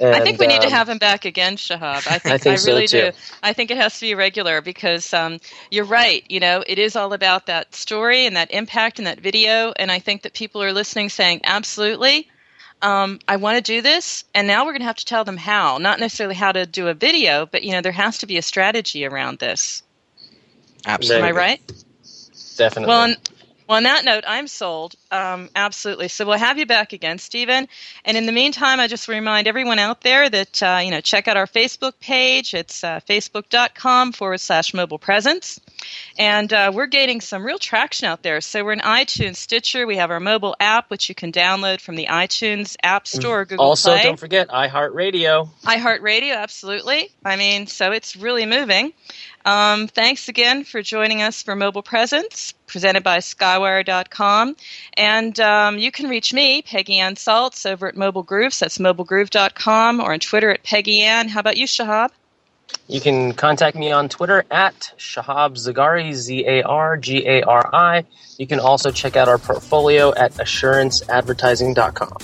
I 0.00 0.20
think 0.20 0.38
we 0.38 0.46
And, 0.46 0.52
need 0.54 0.60
to 0.60 0.68
um, 0.68 0.72
have 0.72 0.88
him 0.88 0.98
back 0.98 1.24
again, 1.24 1.56
Shahab. 1.56 2.06
I 2.06 2.18
think 2.20 2.26
I, 2.32 2.38
think 2.38 2.58
so, 2.60 2.70
really 2.70 2.86
too. 2.86 3.10
do. 3.10 3.12
I 3.42 3.52
think 3.52 3.72
it 3.72 3.76
has 3.78 3.94
to 3.94 4.02
be 4.02 4.14
regular 4.14 4.60
because 4.60 5.12
um, 5.12 5.40
you're 5.72 5.84
right. 5.84 6.24
You 6.28 6.38
know, 6.38 6.62
it 6.64 6.78
is 6.78 6.94
all 6.94 7.12
about 7.12 7.46
that 7.46 7.74
story 7.74 8.24
and 8.24 8.36
that 8.36 8.52
impact 8.52 9.00
and 9.00 9.06
that 9.08 9.18
video. 9.18 9.72
And 9.74 9.90
I 9.90 9.98
think 9.98 10.22
that 10.22 10.32
people 10.32 10.62
are 10.62 10.72
listening, 10.72 11.08
saying, 11.08 11.40
"Absolutely, 11.42 12.28
um, 12.82 13.18
I 13.26 13.34
want 13.34 13.56
to 13.56 13.62
do 13.62 13.82
this." 13.82 14.22
And 14.32 14.46
now 14.46 14.64
we're 14.64 14.74
going 14.74 14.82
to 14.82 14.86
have 14.86 14.94
to 14.98 15.04
tell 15.04 15.24
them 15.24 15.38
how, 15.38 15.78
not 15.78 15.98
necessarily 15.98 16.36
how 16.36 16.52
to 16.52 16.66
do 16.66 16.86
a 16.86 16.94
video, 16.94 17.46
but 17.46 17.64
you 17.64 17.72
know, 17.72 17.80
there 17.80 17.90
has 17.90 18.18
to 18.18 18.26
be 18.26 18.38
a 18.38 18.42
strategy 18.42 19.04
around 19.04 19.40
this. 19.40 19.82
Absolutely. 20.86 21.28
Am 21.28 21.34
I 21.34 21.36
right? 21.36 21.72
Definitely. 22.56 22.86
Well, 22.86 23.00
on, 23.02 23.16
well, 23.72 23.78
on 23.78 23.84
that 23.84 24.04
note, 24.04 24.24
I'm 24.26 24.48
sold. 24.48 24.96
Um, 25.10 25.48
absolutely. 25.56 26.08
So 26.08 26.26
we'll 26.26 26.36
have 26.36 26.58
you 26.58 26.66
back 26.66 26.92
again, 26.92 27.16
Stephen. 27.16 27.68
And 28.04 28.16
in 28.18 28.26
the 28.26 28.32
meantime, 28.32 28.80
I 28.80 28.86
just 28.86 29.08
remind 29.08 29.48
everyone 29.48 29.78
out 29.78 30.02
there 30.02 30.28
that 30.28 30.62
uh, 30.62 30.80
you 30.84 30.90
know 30.90 31.00
check 31.00 31.26
out 31.26 31.38
our 31.38 31.46
Facebook 31.46 31.94
page. 31.98 32.52
It's 32.52 32.84
uh, 32.84 33.00
facebook.com 33.08 34.12
forward 34.12 34.40
slash 34.40 34.74
mobile 34.74 34.98
presence. 34.98 35.58
And 36.18 36.52
uh, 36.52 36.72
we're 36.74 36.86
gaining 36.86 37.20
some 37.20 37.44
real 37.44 37.58
traction 37.58 38.06
out 38.06 38.22
there. 38.22 38.40
So 38.40 38.64
we're 38.64 38.72
in 38.72 38.80
iTunes, 38.80 39.36
Stitcher. 39.36 39.86
We 39.86 39.96
have 39.96 40.10
our 40.10 40.20
mobile 40.20 40.54
app, 40.60 40.90
which 40.90 41.08
you 41.08 41.14
can 41.14 41.32
download 41.32 41.80
from 41.80 41.96
the 41.96 42.06
iTunes 42.06 42.76
App 42.82 43.06
Store, 43.06 43.44
Google 43.44 43.64
also, 43.64 43.92
Play. 43.92 44.02
don't 44.02 44.20
forget 44.20 44.48
iHeartRadio. 44.48 45.48
iHeartRadio, 45.64 46.36
absolutely. 46.36 47.10
I 47.24 47.36
mean, 47.36 47.66
so 47.66 47.92
it's 47.92 48.16
really 48.16 48.46
moving. 48.46 48.92
Um, 49.44 49.88
thanks 49.88 50.28
again 50.28 50.64
for 50.64 50.82
joining 50.82 51.22
us 51.22 51.42
for 51.42 51.56
Mobile 51.56 51.82
Presence, 51.82 52.54
presented 52.66 53.02
by 53.02 53.18
Skywire.com. 53.18 54.56
And 54.94 55.40
um, 55.40 55.78
you 55.78 55.90
can 55.90 56.08
reach 56.08 56.32
me, 56.32 56.62
Peggy 56.62 56.98
Ann 57.00 57.16
Salz, 57.16 57.68
over 57.68 57.88
at 57.88 57.96
Mobile 57.96 58.22
Grooves. 58.22 58.60
That's 58.60 58.78
mobilegroove.com 58.78 60.00
or 60.00 60.12
on 60.12 60.20
Twitter 60.20 60.50
at 60.50 60.62
Peggy 60.62 61.02
Ann. 61.02 61.28
How 61.28 61.40
about 61.40 61.56
you, 61.56 61.66
Shahab? 61.66 62.10
You 62.88 63.00
can 63.00 63.32
contact 63.32 63.76
me 63.76 63.92
on 63.92 64.08
Twitter 64.08 64.44
at 64.50 64.92
Shahab 64.98 65.56
Zargari, 65.56 66.12
Z 66.12 66.44
A 66.46 66.62
R 66.62 66.96
G 66.96 67.26
A 67.26 67.42
R 67.42 67.70
I. 67.72 68.04
You 68.38 68.46
can 68.46 68.60
also 68.60 68.90
check 68.90 69.16
out 69.16 69.28
our 69.28 69.38
portfolio 69.38 70.14
at 70.14 70.32
assuranceadvertising.com. 70.34 72.16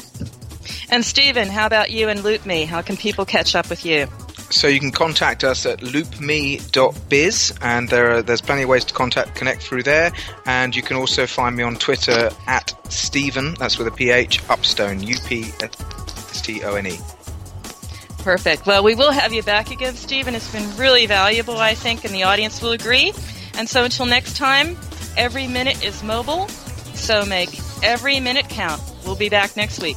And 0.91 1.05
Stephen, 1.05 1.49
how 1.49 1.67
about 1.67 1.91
you 1.91 2.09
and 2.09 2.21
LoopMe? 2.21 2.67
How 2.67 2.83
can 2.83 2.97
people 2.97 3.25
catch 3.25 3.55
up 3.55 3.71
with 3.71 3.85
you? 3.85 4.09
So 4.51 4.67
you 4.67 4.81
can 4.81 4.91
contact 4.91 5.45
us 5.45 5.67
at 5.67 5.81
loopme.biz, 5.81 7.55
and 7.61 7.89
there 7.91 8.13
are, 8.13 8.23
there's 8.23 8.41
plenty 8.41 8.63
of 8.63 8.71
ways 8.71 8.87
to 8.87 8.95
contact 8.95 9.35
connect 9.35 9.63
through 9.63 9.83
there. 9.83 10.11
And 10.47 10.75
you 10.75 10.83
can 10.83 10.97
also 10.97 11.27
find 11.27 11.55
me 11.55 11.63
on 11.63 11.77
Twitter 11.77 12.31
at 12.47 12.75
Stephen. 12.91 13.55
That's 13.59 13.79
with 13.79 13.89
a 13.89 13.91
PH 13.91 14.49
Upstone, 14.49 15.03
U 15.03 15.17
P 15.27 15.53
S 15.61 16.41
T 16.41 16.63
O 16.65 16.75
N 16.75 16.87
E. 16.87 16.99
Perfect. 18.19 18.67
Well, 18.67 18.83
we 18.83 18.95
will 18.95 19.13
have 19.13 19.33
you 19.33 19.43
back 19.43 19.71
again, 19.71 19.95
Stephen. 19.95 20.35
It's 20.35 20.53
been 20.53 20.77
really 20.77 21.07
valuable, 21.07 21.57
I 21.57 21.75
think, 21.75 22.05
and 22.05 22.15
the 22.15 22.25
audience 22.25 22.61
will 22.61 22.73
agree. 22.73 23.13
And 23.55 23.69
so 23.69 23.85
until 23.85 24.07
next 24.07 24.37
time, 24.37 24.77
every 25.17 25.47
minute 25.47 25.85
is 25.85 26.03
mobile, 26.03 26.49
so 26.95 27.25
make 27.25 27.59
every 27.83 28.21
minute 28.21 28.49
count. 28.49 28.83
We'll 29.05 29.17
be 29.17 29.29
back 29.29 29.57
next 29.57 29.81
week. 29.83 29.97